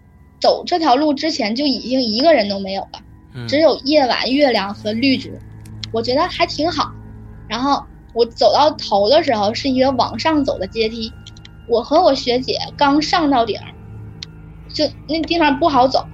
[0.40, 3.00] 走这条路之前就已经一个人都没有了，
[3.48, 5.38] 只有夜晚月亮和绿植，
[5.92, 6.92] 我觉得还挺好。
[7.48, 7.82] 然后
[8.12, 11.12] 我走到头的时候是一个往上走的阶梯，
[11.68, 13.58] 我和我学姐刚上到顶，
[14.68, 16.04] 就那地方不好走。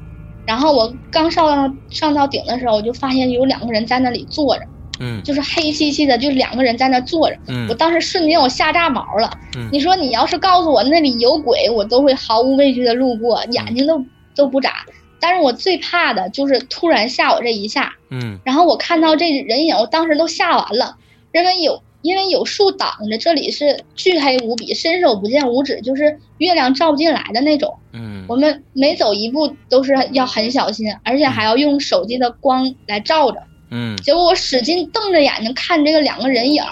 [0.47, 4.65] 然后我刚上到上到顶的时候，我就发现有两个人在那里坐着。
[5.01, 7.37] 嗯，就是黑漆漆的，就两个人在那坐着。
[7.49, 9.31] 嗯，我当时瞬间我吓炸毛了。
[9.57, 14.85] 嗯，你说你要是告诉我那里有鬼，我都会毫无畏惧的路过，眼睛都都不眨。
[15.19, 20.97] 但是我最怕的就是突然吓我这一下，嗯然后我看到这人影，我当时都吓完了，
[21.33, 27.75] 因为有因为有树挡着，这里是巨黑无比，伸手不见五指，就是月亮照不进来的那种。
[27.93, 33.43] 嗯我们每走一步都是要很小心，而且还要用手机的光来照着。
[33.71, 36.63] 嗯结果我使劲瞪着眼睛看这个两个人影，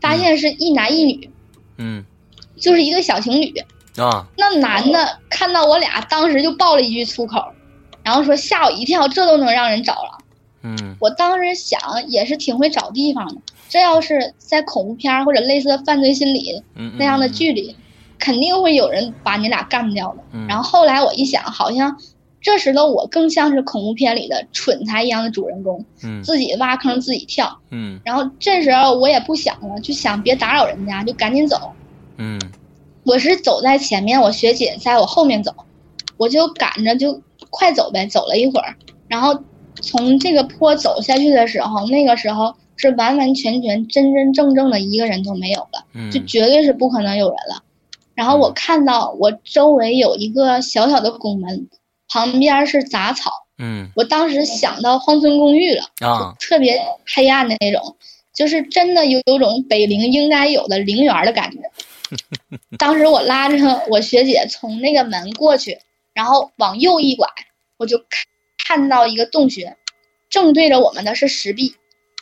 [0.00, 1.30] 发现是一男一女，
[1.78, 2.04] 嗯
[2.56, 3.52] 就是一对小情侣。
[3.98, 7.42] 啊那男的看到我俩，当时就爆了一句粗口，
[8.02, 10.18] 然后说吓我一跳，这都能让人找了。
[10.62, 17.74] 嗯我当时想也是挺会找地方的，这要是在恐怖片儿或者类似的犯罪心理嗯那样的剧里，
[18.18, 20.18] 肯定会有人把你俩干掉的。
[20.32, 21.96] 嗯然后后来我一想，好像
[22.46, 27.58] 这时的我更像是恐怖片里的蠢材一样的主人公，嗯自己挖坑自己跳。
[27.72, 31.72] 嗯然后这时候我也不想了，就想别打扰人家，就赶紧走。
[32.18, 32.40] 嗯
[33.02, 35.52] 我是走在前面，我学姐在我后面走，
[36.16, 37.20] 我就赶着就
[37.50, 38.06] 快走呗。
[38.06, 38.76] 走了一会儿，
[39.08, 39.36] 然后
[39.82, 47.64] 从这个坡走下去的时候，那个时候是完完全全真真正正的一个人都没有了，嗯就绝对是不可能有人了。
[48.14, 51.66] 然后我看到我周围有一个小小的拱门，
[52.08, 53.90] 旁边是杂草，嗯。
[53.96, 56.34] 我当时想到荒村公寓了，啊。
[56.40, 57.96] 特别黑暗的那种，
[58.34, 61.58] 就是真的有有种北陵应该有的陵园的感觉。
[62.78, 63.56] 当时我拉着
[63.88, 65.78] 我学姐从那个门过去，
[66.14, 67.28] 然后往右一拐，
[67.78, 68.24] 我就看
[68.64, 69.76] 看到一个洞穴，
[70.30, 71.74] 正对着我们的是石壁，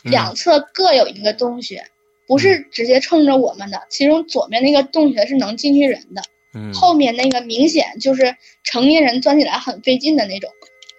[0.03, 0.11] 嗯。
[0.11, 1.85] 两侧各有一个洞穴，
[2.27, 6.23] 不是直接冲着我们的，其中左面那个洞穴是能进去人的，
[6.55, 10.49] 嗯后面那个明显就是成年人钻起来很费劲的那种。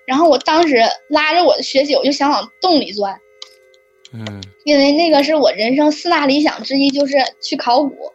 [0.07, 3.18] 然后我当时拉着我的学姐，我就想往洞里钻，
[4.12, 8.12] 嗯因为那个是我人生四大理想之一，就是去考古。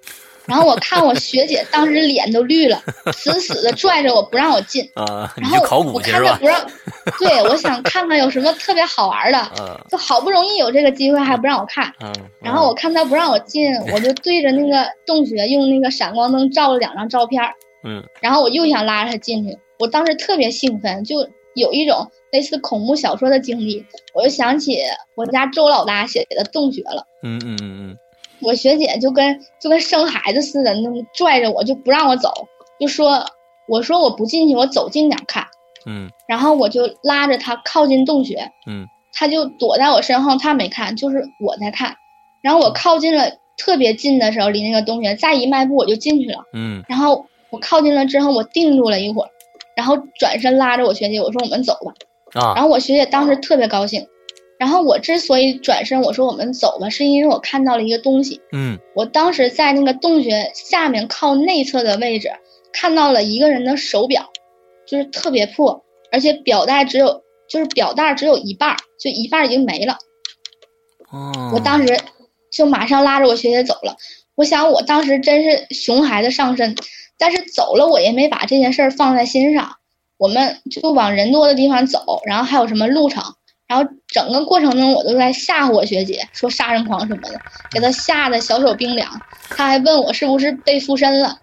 [0.48, 2.82] 然后我看我学姐当时脸都绿了，
[3.14, 4.84] 死死的拽着我不让我进。
[4.96, 6.48] 啊，你然后去考我古去是吧看她不？
[6.48, 6.72] 让，
[7.20, 11.94] 对我想看看有什么特别好玩的， 嗯就好不容易有这个机会还不让我看。
[12.02, 12.12] 嗯，
[12.42, 17.42] 然后我看她不让我进，我就对着那个洞穴用那个闪光灯照了两张照片。
[17.84, 24.78] 嗯然后我又想拉着她进去，我当时特别兴奋，就有一种类似恐怖小说的经历，我就想起
[25.16, 27.06] 我家周老大写的《洞穴》了。
[27.24, 27.98] 嗯嗯嗯
[28.42, 32.32] 我学姐就跟就跟生孩子似的，那么拽着我就不让我走，
[32.80, 33.26] 就说
[33.68, 35.46] 我说我不进去，我走近点看。
[35.86, 41.96] 嗯然后我就拉着她靠近洞穴，嗯她就躲在我身后，她没看，就是我在看。
[42.42, 46.44] 然后我靠近了特别近的时候，离那个洞穴再一迈步我就进去了。
[46.54, 49.30] 嗯然后我靠近了之后，我定住了一会儿，
[49.76, 51.94] 然后转身拉着我学姐，我说我们走吧。
[52.36, 54.08] 嗯啊然后我学姐当时特别高兴。
[54.62, 58.40] 然后我之所以转身我说我们走吧，是因为我看到了一个东西。
[58.52, 62.32] 嗯我当时在那个洞穴下面靠内侧的位置
[62.72, 64.30] 看到了一个人的手表，
[64.86, 69.98] 就是特别破，而且表带只有就是表带只有一半儿，就一半儿已经没了。
[71.12, 72.00] 哦，我当时
[72.52, 73.98] 就马上拉着我学姐走了。
[74.36, 76.76] 我想我当时真是熊孩子上身，
[77.18, 79.72] 但是走了我也没把这件事儿放在心上。
[80.18, 83.24] 我们就往人多的地方走，然后还有什么路程，
[83.72, 87.40] 然后整个过程中我都在吓唬我学姐，说杀人狂什么的，
[87.72, 89.10] 给她吓得小手冰凉。
[89.50, 91.40] 她还问我是不是被附身了，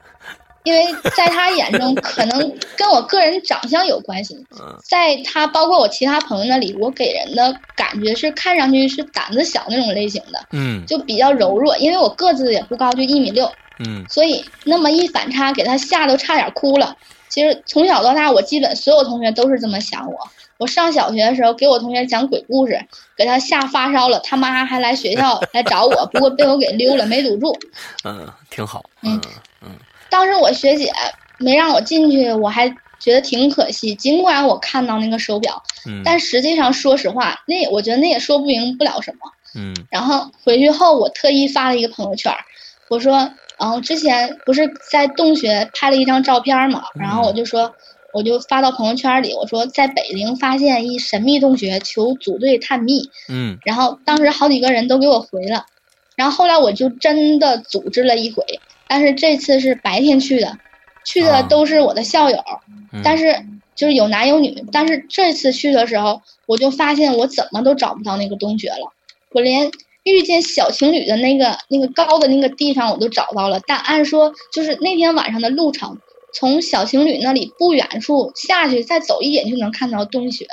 [0.63, 0.85] 因为
[1.17, 2.39] 在她眼中 可能
[2.77, 4.35] 跟我个人长相有关系。
[4.61, 10.39] 嗯在她包括我其他朋友那里，我给人的感觉是看上去是胆子小那种类型的。
[10.53, 16.95] 嗯就比较柔弱，因为我个子也不高，就一米六，嗯所以那么一反差，给他吓都差点哭了。
[17.31, 20.19] 其实从小到大，我基本所有同学都是这么想我。
[20.59, 22.79] 我上小学的时候，给我同学讲鬼故事，
[23.17, 27.57] 给他吓发烧了，他妈还来学校来找我，不过被我给溜了，没堵住。
[28.05, 28.85] 嗯，挺好。
[29.03, 29.21] 嗯
[29.63, 29.71] 嗯
[30.11, 30.93] 当时我学姐
[31.39, 33.95] 没让我进去，我还觉得挺可惜。
[33.95, 39.19] 尽管我看到那个手表，嗯，但实际上说实话，那也我觉得那也说不明不了什么。
[39.55, 42.33] 嗯然后回去后，我特意发了一个朋友圈，
[42.91, 47.75] 我说，然后之前不是在洞穴拍了一张照片嘛，然后我就说，
[48.13, 53.11] 我就发到朋友圈里，我说在北陵发现一神秘洞穴，求组队探秘。
[53.29, 55.67] 嗯然后当时好几个人都给我回了，
[56.17, 58.43] 然后后来我就真的组织了一回，
[58.89, 60.59] 但是这次是白天去的，
[61.05, 62.43] 去啊的都是我的校友，
[62.93, 63.45] 嗯，但是
[63.75, 68.93] 就是有男有女，但是这次去的时候，我就发现我怎么都找不到那个洞穴了，
[69.33, 69.71] 我连
[70.05, 75.99] 遇见小情侣的那个那个高的那个地方我都找到了，但按说就是那天晚上的路程，
[76.33, 80.47] 从小情侣那里不远处下去，再走一点就能看到洞穴，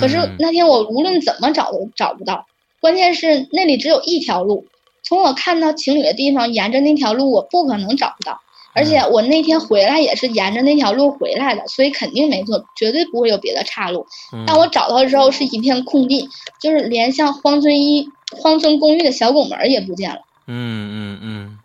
[0.00, 2.46] 可是嗯那天我无论怎么找都找不到，
[2.80, 4.66] 关键是那里只有一条路，
[5.02, 8.40] 从我看到情侣的地方，沿着那条路我不可能找不到。
[8.72, 14.06] 而且我那天回来也是沿着那条路回来的，所以肯定没错，绝对不会有别的岔路。
[14.46, 16.28] 但我找到之后是一片空地，
[16.62, 20.20] 就是连像荒村一荒村公寓的小拱门也不见了。
[20.46, 21.58] 嗯嗯嗯。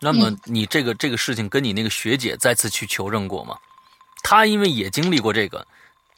[0.00, 3.56] 那么你这个这个事情跟你那个学姐再次去求证过吗？
[4.22, 5.66] 她因为也经历过这个，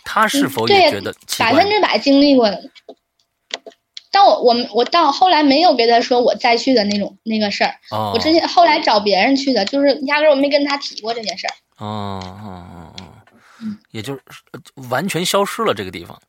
[0.05, 2.51] 她是否也觉得百分之百经历过？
[4.11, 7.75] 但我我们我到后来没有跟她说我再去的那种那个事儿。
[8.13, 11.55] 我之前后来找别人去的，就是压根我没跟她提过这件事儿。
[11.77, 13.05] 哦哦哦哦，
[13.93, 14.21] 也就是
[14.89, 16.21] 完全消失了这个地方。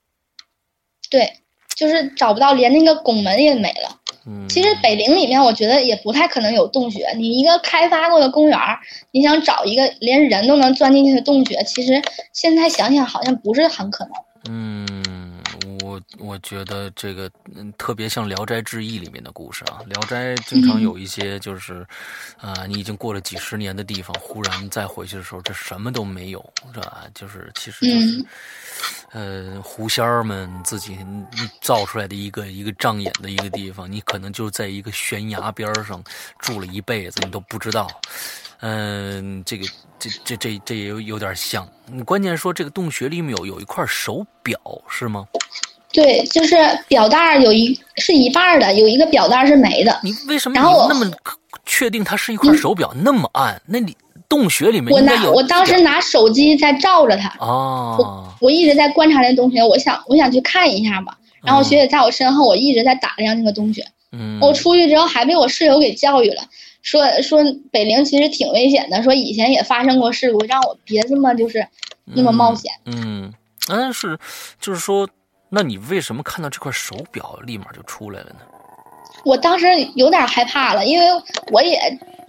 [1.10, 1.40] 对，
[1.76, 4.00] 就是找不到，连那个拱门也没了。
[4.48, 7.06] 其实北陵里面，我觉得也不太可能有洞穴。
[7.18, 8.60] 你一个开发过的公园
[9.12, 12.02] 你想找一个连人都能钻进去的洞穴，其实
[12.32, 14.14] 现在想想好像不是很可能。
[14.50, 15.31] 嗯，
[15.82, 21.86] 我我觉得这个嗯特别像《聊斋志异》里面的故事啊，《聊斋》经常有一些就是，
[22.40, 27.04] 啊，你已经过了几十年的地方，忽然再回去的时候，这什么都没有，是吧？
[27.14, 28.26] 就是其实就是。
[29.12, 30.98] 呃，狐仙儿们自己
[31.62, 36.02] 造出来的一个一个障眼的一个地方，你可能就在一个悬崖边上
[36.40, 37.90] 住了一辈子，你都不知道。
[38.62, 39.68] 嗯，这个
[40.00, 41.68] 这这这这也有有点像。
[41.88, 44.58] 你关键说这个洞穴里面有有一块手表
[44.88, 45.28] 是吗？
[45.94, 46.56] 对，就是
[46.88, 50.00] 表带有一是一半的，有一个表带是没的。
[50.04, 51.12] 你为什么你那么
[51.66, 52.94] 确定它是一块手表？
[53.04, 53.96] 那么暗，那你？
[54.30, 57.28] 洞穴里面，我拿我当时拿手机在照着它。
[57.40, 61.18] 哦，我我一直在观察那洞穴，我想我想去看一下吧。
[61.44, 63.86] 然后学姐在我身后，我一直在打量那个洞穴。
[64.14, 66.44] 嗯，我出去之后还被我室友给教育了，
[66.82, 71.68] 说说北陵其实挺危险的，说以前也发生过事故，让我别这么就是
[72.06, 72.72] 那么冒险。
[72.86, 73.34] 嗯，
[73.68, 74.18] 但是
[74.62, 75.06] 就是说，
[75.54, 78.40] 那你为什么看到这块手表立马就出来了呢？
[79.26, 81.06] 我当时有点害怕了，因为
[81.52, 81.78] 我也。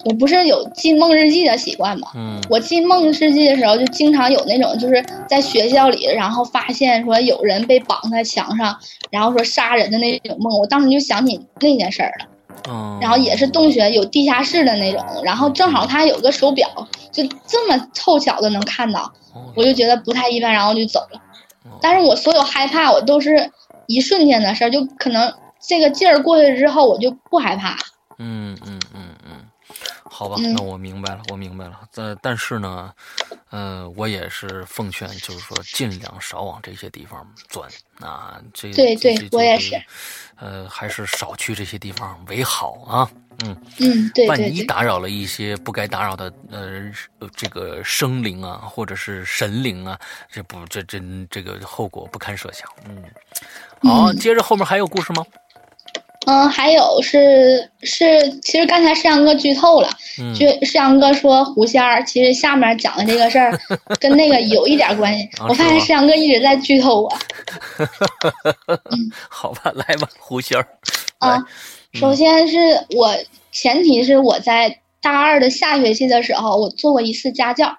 [0.04, 2.08] 我不是有记梦日记的习惯嘛？
[2.16, 8.76] 嗯，我记梦日记的时候，就经常有那种就是在学校里，然后发现说有人被绑在墙上，
[9.12, 10.58] 然后说杀人的那种梦。
[10.58, 12.26] 我当时就想起那件事儿了。
[12.68, 16.68] 嗯，然后也是洞穴有地下室的那种，然后正好他有个手表，
[17.12, 19.12] 就这么凑巧的能看到，
[19.54, 21.22] 我就觉得不太一般，然后就走了。
[21.82, 23.50] 但是我所有害怕，我都是
[23.86, 27.76] 一瞬间的事儿，就可能这个劲儿过去之后，我就不害怕。
[28.18, 29.48] 嗯嗯嗯嗯。
[30.04, 31.80] 好吧，那我明白了，我明白了。
[31.92, 32.92] 但但是呢，
[33.50, 37.68] 呃，我也是奉劝，就是说尽量少往这些地方钻
[37.98, 38.38] 啊。
[38.52, 39.74] 这对对，我也是。
[40.36, 43.10] 呃，还是少去这些地方为好啊。
[43.44, 44.28] 嗯嗯，对对。
[44.28, 46.90] 万一打扰了一些不该打扰的呃
[47.34, 49.98] 这个生灵啊，或者是神灵啊，
[50.30, 52.68] 这不这这这个后果不堪设想。
[52.88, 53.02] 嗯，
[53.88, 55.24] 好，接着后面还有故事吗？
[56.24, 58.06] 嗯，还有是是，
[58.42, 59.90] 其实刚才世阳哥剧透了，
[60.38, 63.58] 就世阳哥说狐仙儿，其实下面讲的这个事儿
[63.98, 65.28] 跟那个有一点关系。
[65.40, 67.18] 我发现世阳哥一直在剧透我。
[68.92, 70.64] 嗯，好吧，来吧，狐仙儿。
[71.18, 71.44] 啊，
[71.92, 72.56] 首先是
[72.96, 73.16] 我
[73.50, 77.78] 前提是我在大二的下学期的时候，我做过一次家教，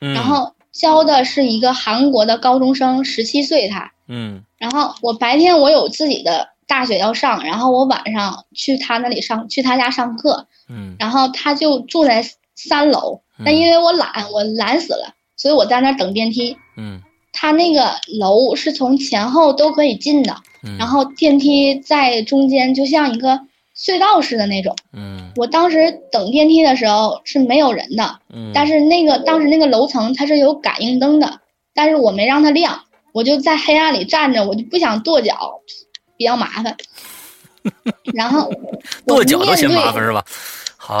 [0.00, 3.92] 然后教的是一个韩国的高中生，十七岁他。
[4.08, 4.42] 嗯。
[4.58, 6.50] 然后我白天我有自己的。
[6.70, 10.46] 大学要上，然后我晚上去他那里上，去他家上课。
[10.68, 16.56] 嗯，然后他就住在三楼，但因为我懒，我懒死了，所以我在那等电梯。
[16.76, 17.00] 嗯，
[17.32, 20.36] 他那个楼是从前后都可以进的，
[20.78, 23.40] 然后电梯在中间，就像一个
[23.80, 24.76] 隧道式的那种。
[24.92, 28.20] 嗯，我当时等电梯的时候是没有人的，
[28.52, 31.40] 但是那个当时那个楼层它是有感应灯的，
[31.74, 35.60] 但是我没让它亮，我就在黑暗里站着，我就不想跺脚。
[36.16, 36.76] 比较麻烦，
[38.12, 38.52] 然后
[39.08, 40.22] 跺脚都嫌麻烦是吧？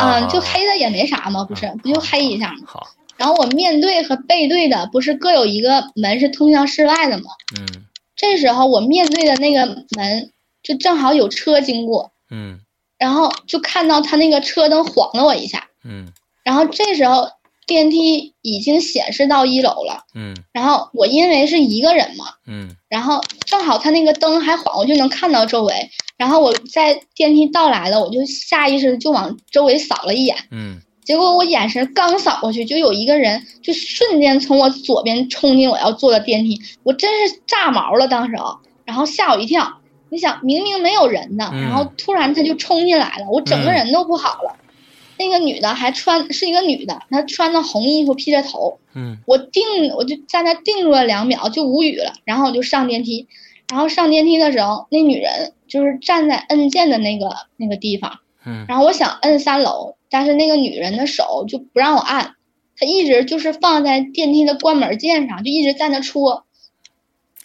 [0.00, 2.60] 嗯，就黑的也没啥嘛，不是，不就黑一下吗？
[2.64, 2.86] 好。
[3.18, 7.24] 然后我面对和背对的不是各有一个门是通向室外的吗？
[7.60, 7.84] 嗯。
[8.16, 12.12] 这时候我面对的那个门就正好有车经过。
[12.30, 12.60] 嗯。
[13.00, 15.66] 然后就看到他那个车灯晃了我一下。
[15.84, 16.12] 嗯。
[16.44, 17.28] 然后这时候。
[17.66, 25.88] 电梯已经显示到一楼了，嗯，然后我因为是一个人嘛，嗯，然后正好他那个灯还晃，我就能看到周围。
[26.16, 39.79] 然后我在电梯到来了，我就下意识就往周围扫了一眼，嗯，结果我眼神刚扫过去，就有一个人就瞬间从我左边冲进我要坐的电梯，我真是炸毛了当时啊，然后吓我一跳。
[40.10, 44.56] 你想明明没有人呢，然后突然他就冲进来了，我整个人都不好了。
[45.18, 48.78] 那个女的还穿是一个女的，她穿的红衣服披着头。
[48.94, 49.62] 嗯，我定
[49.94, 52.14] 我就在那定住了两秒，就无语了。
[52.24, 53.28] 然后我就上电梯，
[53.68, 58.20] 然后上电梯的时候，那女人就是站在摁键的那个那个地方。
[58.46, 62.34] 嗯，然后我想摁三楼，但是那个女人的手就不让我按，
[62.78, 66.44] 她一直就是放在电梯的关门键上，就一直在那戳。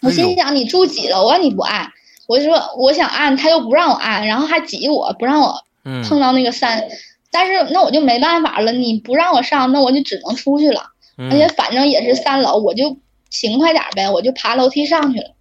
[0.00, 1.36] 我心想你住几楼啊？
[1.36, 1.92] 你不按，
[2.26, 5.62] 我就说我想按，他又不让我按，然后还挤我不让我
[6.08, 6.88] 碰到那个三，
[7.30, 10.82] 但是那我就没办法了，你不让我上，那我就只能出去了，
[11.30, 12.98] 而且反正也是三楼，我就
[13.30, 15.34] 勤快点呗，我就爬楼梯上去了。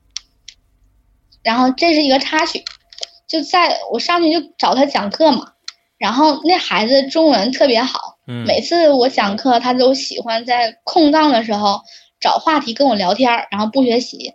[1.43, 2.63] 然后这是一个插曲，
[3.27, 5.53] 就在我上去就找他讲课嘛，
[5.97, 11.81] 然后那孩子中文特别好，每次我讲课他都喜欢在空档的时候
[12.19, 14.33] 找话题跟我聊天，然后不学习。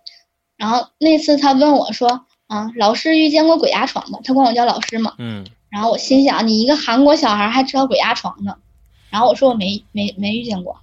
[0.57, 5.15] 然后那次他问我说：“啊，老师遇见过鬼压床吗？”他管我叫老师嘛。
[5.19, 5.47] 嗯。
[5.71, 8.57] 然后我心想，你一个韩国小孩还知道鬼压床呢？
[9.09, 10.77] 然后我说我没没没遇见过。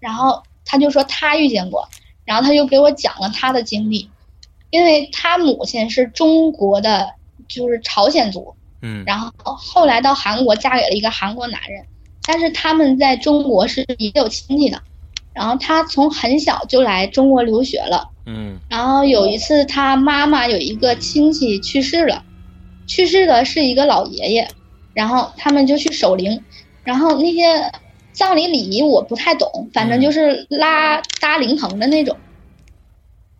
[0.00, 1.88] 然后他就说他遇见过。
[2.26, 4.10] 然后他就给我讲了他的经历，
[4.70, 7.14] 因为他母亲是中国的，
[7.48, 8.54] 就是朝鲜族。
[8.82, 9.02] 嗯。
[9.06, 11.86] 然后后来到韩国嫁给了一个韩国男人，
[12.26, 14.82] 但是他们在中国是也有亲戚的。
[15.34, 18.08] 然后他从很小就来中国留学了。
[18.26, 22.22] 嗯，然后有一次，他妈妈有一个亲戚去世了，
[22.86, 24.48] 去世的是一个老爷爷，
[24.94, 26.42] 然后他们就去守灵，
[26.84, 27.70] 然后那些
[28.12, 32.16] 葬礼礼仪我不太懂，反正就是拉搭灵棚的那种。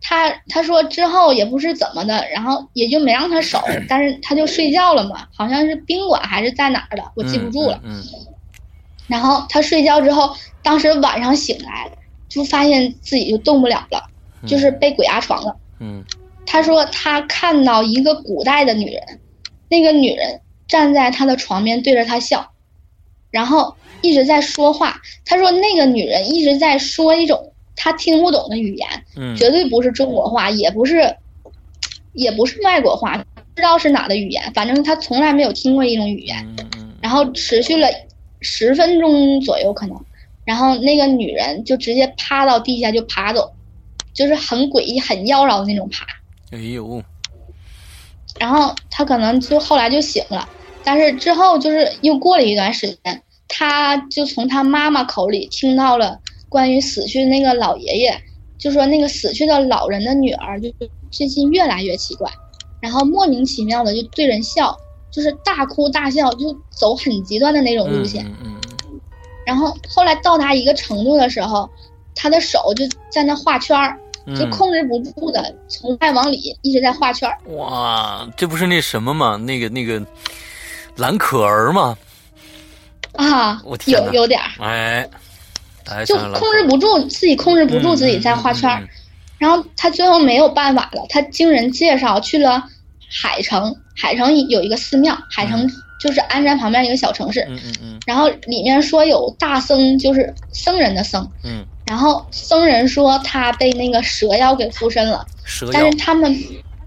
[0.07, 3.59] 他他说之后也不是怎么的，然后也就没让他守，
[3.89, 7.81] 但是他就睡觉了嘛，好像是宾馆还是在哪儿的，我记不住了。
[7.83, 8.03] 嗯。
[9.07, 10.35] 然后他睡觉之后，
[10.65, 11.91] 当时晚上醒来，
[12.27, 14.09] 就发现自己就动不了了。
[14.47, 15.55] 就是被鬼压床了。
[15.79, 16.03] 嗯，
[16.45, 19.19] 他说他看到一个古代的女人，
[19.69, 22.51] 那个女人站在他的床边对着他笑，
[23.31, 25.01] 然后一直在说话。
[25.25, 31.15] 他说那个女人一直在说一种他听不懂的语言，绝对不是中国话，也不是，
[32.13, 34.53] 也不是外国话，不知道是哪的语言。
[34.53, 36.55] 反正他从来没有听过一种语言。
[37.01, 37.87] 然后持续了
[38.41, 39.99] 十分钟左右可能，
[40.45, 43.51] 然后那个女人就直接趴到地下就爬走。
[44.13, 46.05] 就是很诡异、很妖娆的那种爬，
[46.51, 47.03] 哎呦！
[48.39, 50.47] 然后他可能就后来就醒了，
[50.85, 56.17] 但是之后就是又过了一段时间，他就从他妈妈口里听到了
[56.47, 58.17] 关于死去的那个老爷爷，
[58.57, 60.71] 就说那个死去的老人的女儿就
[61.11, 62.31] 最近越来越奇怪，
[62.79, 64.77] 然后莫名其妙的就对人笑，
[65.11, 68.25] 就是大哭大笑，就走很极端的那种路线。
[68.25, 68.54] 嗯嗯。
[69.45, 71.69] 然后后来到达一个程度的时候，
[72.15, 73.97] 他的手就在那画圈儿。
[74.35, 79.37] 就控制不住的，从外往里一直在画圈儿哇，这不是那什么吗？
[79.37, 80.03] 那个那个
[80.95, 81.95] 蓝可儿吗？
[83.11, 84.49] 啊，我天有有点儿。
[84.65, 85.07] 哎，
[86.07, 88.81] 就控制不住自己，控制不住自己在画圈儿
[89.37, 92.63] 然后他最后没有办法了，他经人介绍去了
[93.07, 93.75] 海城。
[93.95, 95.71] 海城有一个寺庙，海城
[96.05, 97.43] 就是鞍山旁边一个小城市。
[97.49, 97.99] 嗯嗯嗯。
[98.05, 101.27] 然后里面说有大僧，就是僧人的僧。
[101.43, 101.65] 嗯。
[101.87, 105.25] 然后僧人说他被那个蛇妖给附身了，
[105.73, 106.35] 但是他们，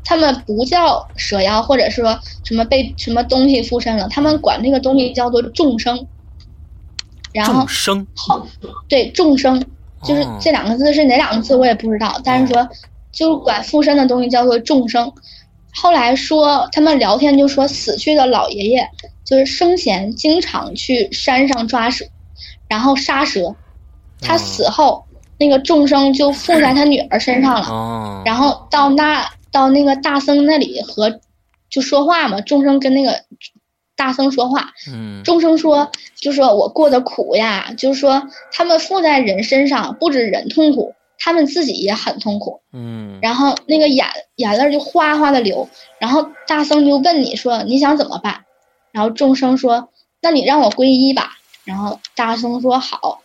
[0.05, 6.07] 他们不叫蛇妖，或者说什么被什么东西附身了，他们管那个东西叫做众生。
[7.33, 8.07] 然后众生，
[8.89, 9.61] 对众生，
[10.05, 12.69] 就是这两个字是哪两个字我也不知道，但是说
[13.11, 15.13] 就是管附身的东西叫做众生。
[15.81, 18.89] 后来说他们聊天就说死去的老爷爷
[19.25, 22.05] 就是生前经常去山上抓蛇，
[22.69, 23.55] 然后杀蛇。
[24.21, 25.05] 他死后，
[25.39, 31.21] 那个众生就附在他女儿身上了，然后到那到那个大僧那里和
[31.71, 32.41] 就说话嘛。
[32.41, 33.23] 众生跟那个
[33.95, 34.73] 大僧说话，
[35.23, 42.63] 众生说就说我过得苦呀，就是说他们附在人身上，不止人痛苦，他们自己也很痛苦。
[42.73, 45.69] 嗯，然后那个眼眼泪就哗哗的流，
[45.99, 48.45] 然后大僧就问你说你想怎么办？
[48.93, 49.91] 然后众生说
[50.23, 51.33] 那你让我皈依吧。
[51.65, 53.21] 然后大僧说好。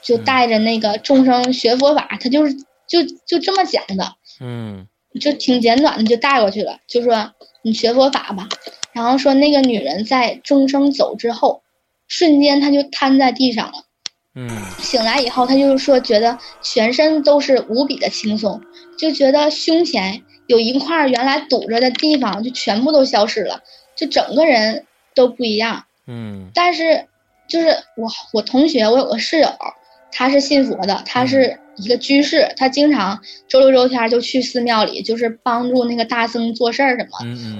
[0.00, 2.54] 就带着那个众生学佛法，他就是
[2.86, 4.86] 就就这么讲的，嗯，
[5.20, 7.32] 就挺简短的，就带过去了，就说
[7.62, 8.48] 你学佛法吧。
[8.92, 11.62] 然后说那个女人在众生走之后，
[12.06, 13.84] 瞬间她就瘫在地上了，
[14.40, 14.48] 嗯，
[14.78, 18.62] 醒来以后，他就是说觉得全身都是无比的轻松，
[18.96, 23.60] 就觉得胸前有一块原来堵着的地方就全部都消失了，
[23.96, 24.84] 就整个人
[25.14, 27.06] 都不一样，嗯，但是
[27.48, 29.48] 就是我我同学，我有个室友。
[30.10, 37.18] 他是信佛的，他是一个居士，他经常周六周天就去寺庙里，就是帮助那个大僧做事儿什么。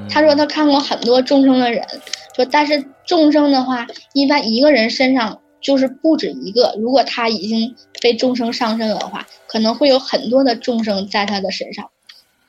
[0.08, 1.86] 他说他看过很多众生的人，
[2.34, 6.74] 说但是众生的话，一般一个人身上就是不止一个。
[6.78, 11.90] 如果他已经被众生上身了的话，可能会有很多的众生在他的身上。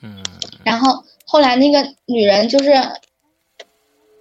[0.02, 0.22] 嗯。
[0.64, 2.72] 然后后来那个女人就是，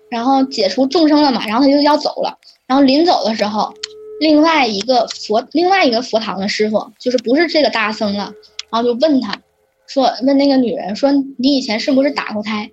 [0.09, 2.37] 然后解除众生了嘛，然后他就要走了。
[2.65, 3.73] 然后临走的时候，
[4.19, 8.33] 另外一个佛另外一个佛堂的师傅，就是不是这个大僧了，
[8.69, 9.41] 然后就问他，
[9.87, 12.71] 说问那个女人说你以前是不是打过胎？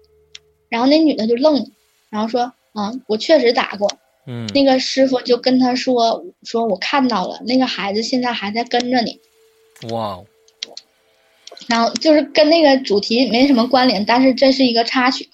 [0.69, 1.67] 然后那女的就愣了，
[2.11, 3.91] 然后说啊，我确实打过。
[4.27, 9.21] 嗯，那个师傅就跟他说说，我看到了，那个孩子现在还在跟着你。
[9.91, 10.21] 哇，
[11.69, 15.31] 然后就是跟那个主题没什么关联，但是这是一个插曲。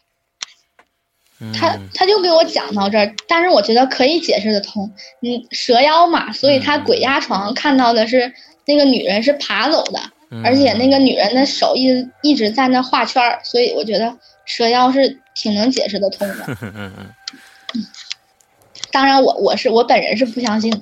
[1.53, 4.93] 他他就给我讲到这儿，但是我觉得可以解释得通。
[5.23, 8.33] 嗯，蛇妖嘛，所以他鬼压床看到的是
[8.65, 10.01] 那个女人是爬走的，
[10.45, 16.57] 而且那个女人的手一直一直在那画圈儿，所以我觉得蛇妖是挺能解释得通的。
[18.93, 20.81] 当然，我我是我本人是不相信的。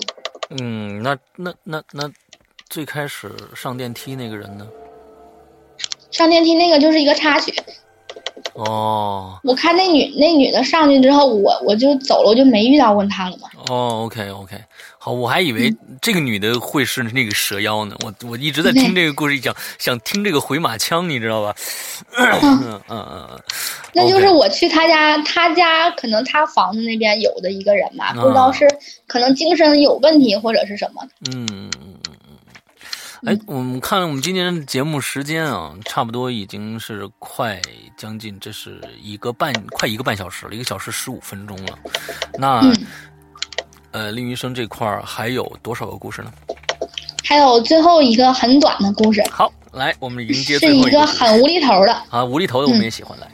[0.61, 2.11] 嗯，那那那那，
[2.69, 4.67] 最开始上电梯那个人呢？
[6.11, 7.55] 上电梯那个就是一个插曲。
[8.55, 9.39] 哦。
[9.45, 13.49] 我看那女那女的上去之后，我我就走了，我就没遇到过她了嘛。
[13.69, 14.57] 哦，OK OK，
[15.03, 17.97] 好，我还以为这个女的会是那个蛇妖呢。
[18.05, 21.55] 我我一直在听这个故事，想想听这个回马枪，你知道吧？
[22.19, 23.41] 嗯嗯嗯嗯。
[23.95, 28.69] 那就是我去他家，他家可能他房子那边有的一个人吧，不知道是
[29.07, 31.03] 可能精神有问题或者是什么。
[31.33, 32.37] 嗯嗯嗯嗯。
[33.25, 37.59] 哎，我们看我们今天的节目时间啊，差不多已经是快
[37.97, 41.79] 将近，这是一个半快一个半小时了，一个小时十五分钟了。
[42.39, 42.63] 那
[43.93, 46.33] 呃，令医生这块儿还有多少个故事呢？
[47.25, 49.23] 还有最后一个很短的故事。
[49.31, 51.93] 好，来，我们迎接是一个很无厘头的。
[52.09, 53.27] 啊，无厘头的我们也喜欢来。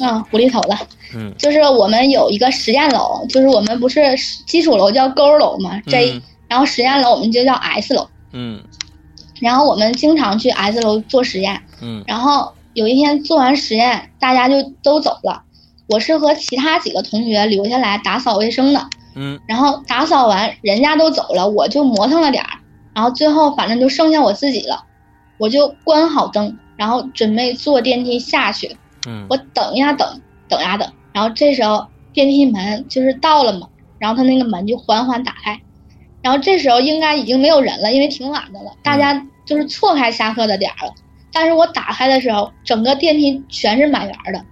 [0.00, 0.76] 嗯，无厘头的，
[1.14, 4.00] 嗯，就是我们有一个实验楼，就是我们不是
[4.46, 8.60] 基础楼叫勾楼嘛，J，然后实验楼我们就叫 S 楼，嗯，
[9.40, 15.42] 然后我们经常去 S 楼做实验，嗯，然后有一天做完实验，大家就都走了，
[15.86, 18.84] 我是和其他几个同学留下来打扫卫生的，
[19.14, 22.58] 嗯，然后打扫完人家都走了，我就磨蹭了点儿，
[22.94, 24.84] 然后最后反正就剩下我自己了，
[25.38, 28.76] 我就关好灯，然后准备坐电梯下去。
[29.06, 33.68] 嗯，我等呀等，等呀等，然后这时候电梯门就是到了嘛，
[33.98, 35.60] 然后他那个门就缓缓打开，
[36.22, 40.94] 然后这时候应该已经没有人了，因为挺晚的了，大家就是错开下课的点儿了。
[41.32, 44.44] 但是我打开的时候，整个电梯全是满员的。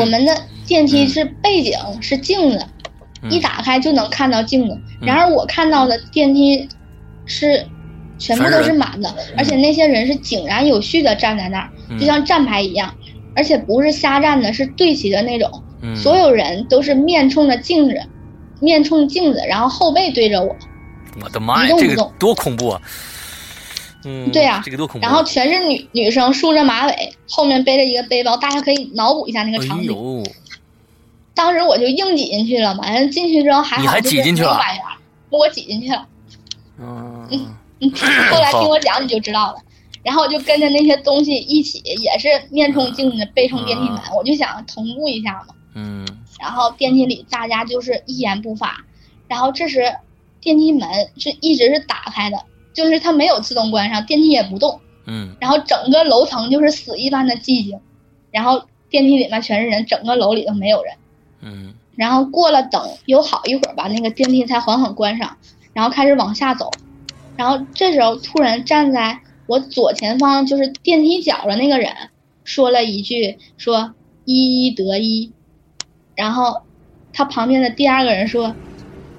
[0.00, 0.34] 我们的
[0.66, 2.64] 电梯是背景是镜子，
[3.28, 4.78] 一打开就能看到镜子。
[5.00, 6.68] 然而我看到的电梯
[7.26, 7.66] 是
[8.18, 12.94] 全部都是满的，而且那些人是井然有序的站在那儿，就像站牌一样。
[13.36, 15.48] 而且不是瞎站的，是对齐的那种。
[15.94, 18.02] 所有人都是面冲着镜子，
[18.60, 20.54] 面冲镜子，然后后背对着我。
[21.22, 22.82] 我的妈呀，这个多恐怖啊！
[24.04, 25.06] 嗯，对呀，这个多恐怖。
[25.06, 29.96] 然后全是女女生，梳着马尾，后面背着一个背包，大家可以脑补一下那个场景。
[31.34, 34.58] 当时我就硬挤进去了嘛，进去之后还好，你还挤进去了？
[35.30, 36.06] 我挤进去了。
[36.78, 37.28] 嗯
[37.80, 37.92] 嗯，
[38.30, 39.58] 后来听我讲你就知道了。
[40.02, 45.54] 然后我就跟着那些东西一起，也是面冲镜子，背冲电梯门，我就想同步一下嘛。
[45.74, 46.06] 嗯。
[46.40, 48.84] 然后电梯里大家就是一言不发，
[49.28, 49.94] 然后这时
[50.40, 52.38] 电梯门是一直是打开的，
[52.72, 54.80] 就是它没有自动关上，电梯也不动。
[55.06, 55.36] 嗯。
[55.38, 57.78] 然后整个楼层就是死一般的寂静，
[58.30, 60.94] 然后电梯里面全是人，整个楼里都没有人。
[61.40, 61.74] 嗯。
[61.96, 65.36] 然后过了等有好一会儿吧，那个电梯才缓缓关上，
[65.72, 66.70] 然后开始往下走，
[67.36, 69.20] 然后这时候突然站在。
[69.46, 71.92] 我左前方就是电梯角的那个人，
[72.44, 73.92] 说了一句说
[74.24, 75.32] 一一得一，
[76.14, 76.62] 然后
[77.12, 78.54] 他旁边的第二个人说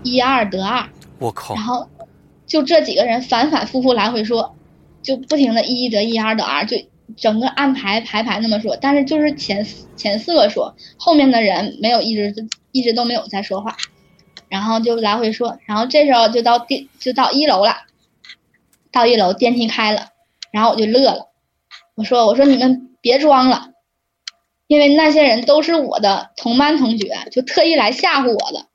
[0.04, 0.88] 一二得二，
[1.20, 1.86] 我靠，然后
[2.48, 4.56] 就这几个人反反复复来回说，
[5.02, 6.78] 就不停的一一得一二得二，就
[7.18, 9.66] 整个按排排排那么说，但是就是前
[9.96, 13.78] 前四个说，后面的人没有一直一直都没有在说话，
[14.50, 17.78] 然后就来回说，然后这时候就到电就到一楼了，
[18.92, 20.08] 到一楼电梯开了。
[20.52, 21.30] 然后我就乐了，
[21.96, 23.70] 我说：“我说你们别装了，
[24.68, 28.66] 因为那些人都是我的同班同学，就特意来吓唬我的。”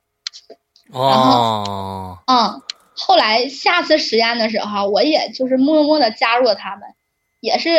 [0.91, 2.63] 哦，嗯，
[2.95, 6.89] 后来下次实验的时候，我也就是默默的加入了他们，
[7.39, 7.69] 也是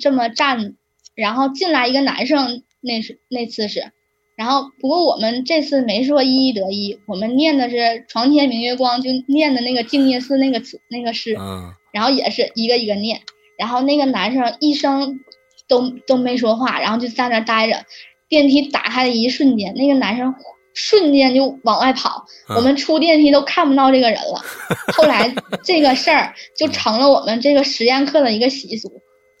[0.00, 0.74] 这么站，
[1.14, 3.92] 然后进来一个男生，那是那次是，
[4.36, 13.20] 然后不过我们这次没说一一得一，我们念的是床前明月光，就念的那个静夜思那个词那个诗，嗯，然后也是一个一个念。
[13.58, 15.20] 然后那个男生一声
[15.66, 17.84] 都都没说话，然后就在那待着。
[18.28, 20.34] 电梯打开的一瞬间，那个男生
[20.74, 22.26] 瞬间就往外跑，
[22.56, 24.44] 我们出电梯都看不到这个人了。
[24.96, 25.32] 后来
[25.62, 28.90] 这个事儿就成了我们这个实验课的一个习俗，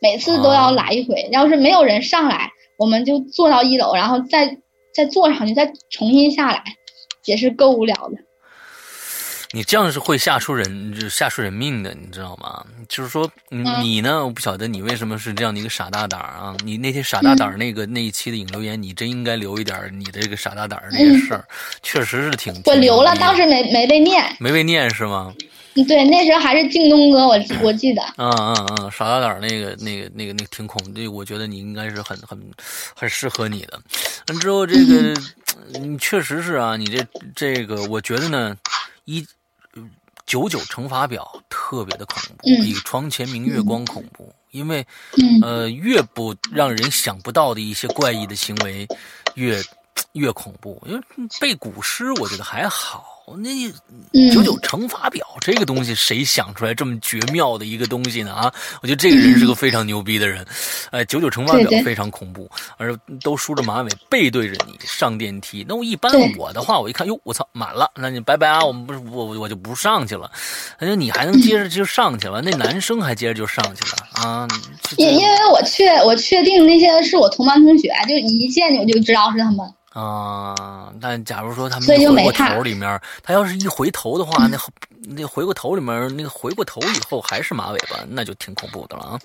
[0.06, 1.28] 每次都要来一回。
[1.32, 4.56] 要是没有人上来，我们就坐到一楼，然后再
[4.94, 6.62] 再坐上去，再重新下来，
[7.24, 8.18] 也是够无聊的。
[9.52, 12.64] 你这样是会吓出人，吓出人命的，你知道吗？
[12.88, 16.54] 就是说，你呢，我不晓得你为什么是这样的一个傻大胆啊！
[16.64, 21.44] 你那天傻大胆那个那一期的引流言，你真应该留一点你的这个傻大胆这个事儿，
[21.82, 22.54] 确实是挺。
[22.66, 25.32] 我留了，当时没没被念，没被念是吗？
[25.84, 28.02] 对，那时候还是靳东哥，我我记得。
[28.16, 32.40] 嗯嗯嗯，傻大胆那个那个那个那个挺恐，对，我觉得你应该是很很
[32.94, 33.80] 很适合你的。
[34.28, 35.14] 完之后这个，
[35.78, 38.56] 你确实是啊，你这这个，我觉得呢，
[39.04, 39.26] 一
[40.24, 44.84] 九九乘法表特别的恐怖，比床前明月光恐怖，因为
[45.42, 48.88] 呃，越不让人想不到的一些怪异的行为，
[49.34, 49.62] 越
[50.12, 50.82] 越恐怖。
[50.86, 51.00] 因为
[51.40, 53.15] 背古诗，我觉得还好。
[53.34, 53.50] 那
[54.32, 58.32] 九九乘法表这个东西，谁想出来这么绝妙的一个东西呢？
[58.32, 60.46] 啊，我觉得这个人是个非常牛逼的人。
[60.90, 65.64] 哎，九九乘法表非常恐怖，而都梳着马尾背对着你上电梯。
[65.68, 68.64] 那我一般我的话，我一看，哟，我操，满了，那你拜拜啊！
[68.64, 70.30] 我们不是我我就不上去了。
[70.78, 72.40] 那你还能接着就上去了？
[72.42, 74.46] 那男生还接着就上去了啊？
[74.96, 79.66] 因因为我确我确定那些是我同班同学，就一见我就知道是他们。
[79.96, 84.58] 啊，但假如说他们回过头里面，他要是一回头的话，那
[85.08, 89.18] 那回过头里面，那个回过头以后还是马尾巴，那就挺恐怖的了啊。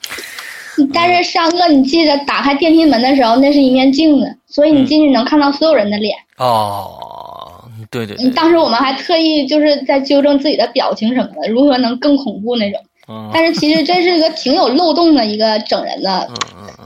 [0.93, 6.17] 但是上哥，你记得打开电梯门的时候，那是一面镜子，所以你进去能看到所有人的脸。
[6.37, 8.15] 哦，对对。
[8.31, 12.81] 当时我们还特意就是在纠正自己的表情什么的，如何能更恐怖那种。
[13.33, 16.31] 但是其实这是一个挺有漏洞的一个整人的，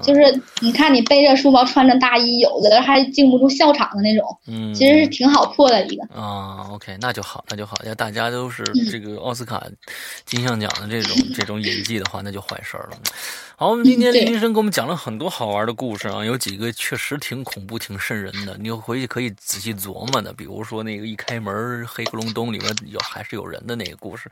[0.06, 6.04] 就是你看你背着书包穿着大衣，有的还经不住笑场的那种，嗯其实是挺好破的一个。
[6.14, 7.76] 啊，OK，那就好，那就好。
[7.86, 9.64] 要大家都是这个奥斯卡
[10.26, 12.98] 金像奖的这种这种演技的话，那就坏事了。
[13.58, 20.34] 好，我们今天林医生给我们讲了很多好玩的故事啊，有几个确实挺恐怖、挺瘆人的，你回去可以仔细琢磨的。
[20.34, 24.30] 比如说那个一开门黑咕隆咚里面有还是有人的那个故事，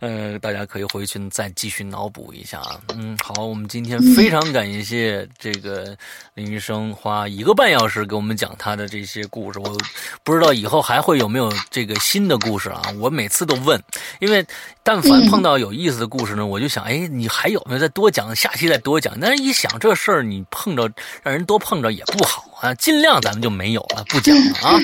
[0.00, 2.78] 呃，大家可以回去再继续脑补一下啊。
[2.94, 5.96] 嗯，好，我们今天非常感谢这个
[6.34, 9.78] 林医生花一个半小时给我们讲他的这些故事，我
[10.22, 12.82] 不知道以后还会有没有这个新的故事啊。
[13.00, 13.82] 我每次都问，
[14.20, 14.44] 因为
[14.82, 18.50] 但凡碰到有意思的故事呢，我就想，哎，你还有没有再多讲下？
[18.58, 20.90] 期再多讲，但是一想这事儿，你碰着
[21.22, 24.78] 让人多碰着也不好啊，尽量咱们就没有了，不讲了啊。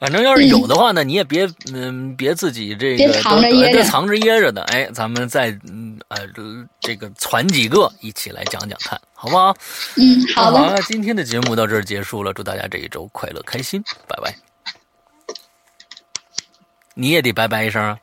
[0.00, 4.62] 反正要是有的话呢，你也别嗯，别自己这个藏着掖着，藏着掖着的。
[4.64, 6.18] 哎，咱们再嗯呃
[6.80, 9.56] 这个攒几个一起来讲讲看，好不好？
[9.96, 10.82] 嗯，好的。
[10.82, 14.34] 今天的节目到这儿结束了，祝大家这一周快乐开心，拜拜。
[16.94, 17.98] 你也得拜拜一声啊。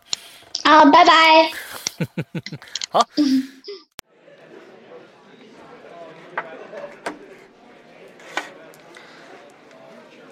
[0.64, 1.52] 啊，拜拜。
[2.90, 3.06] 好。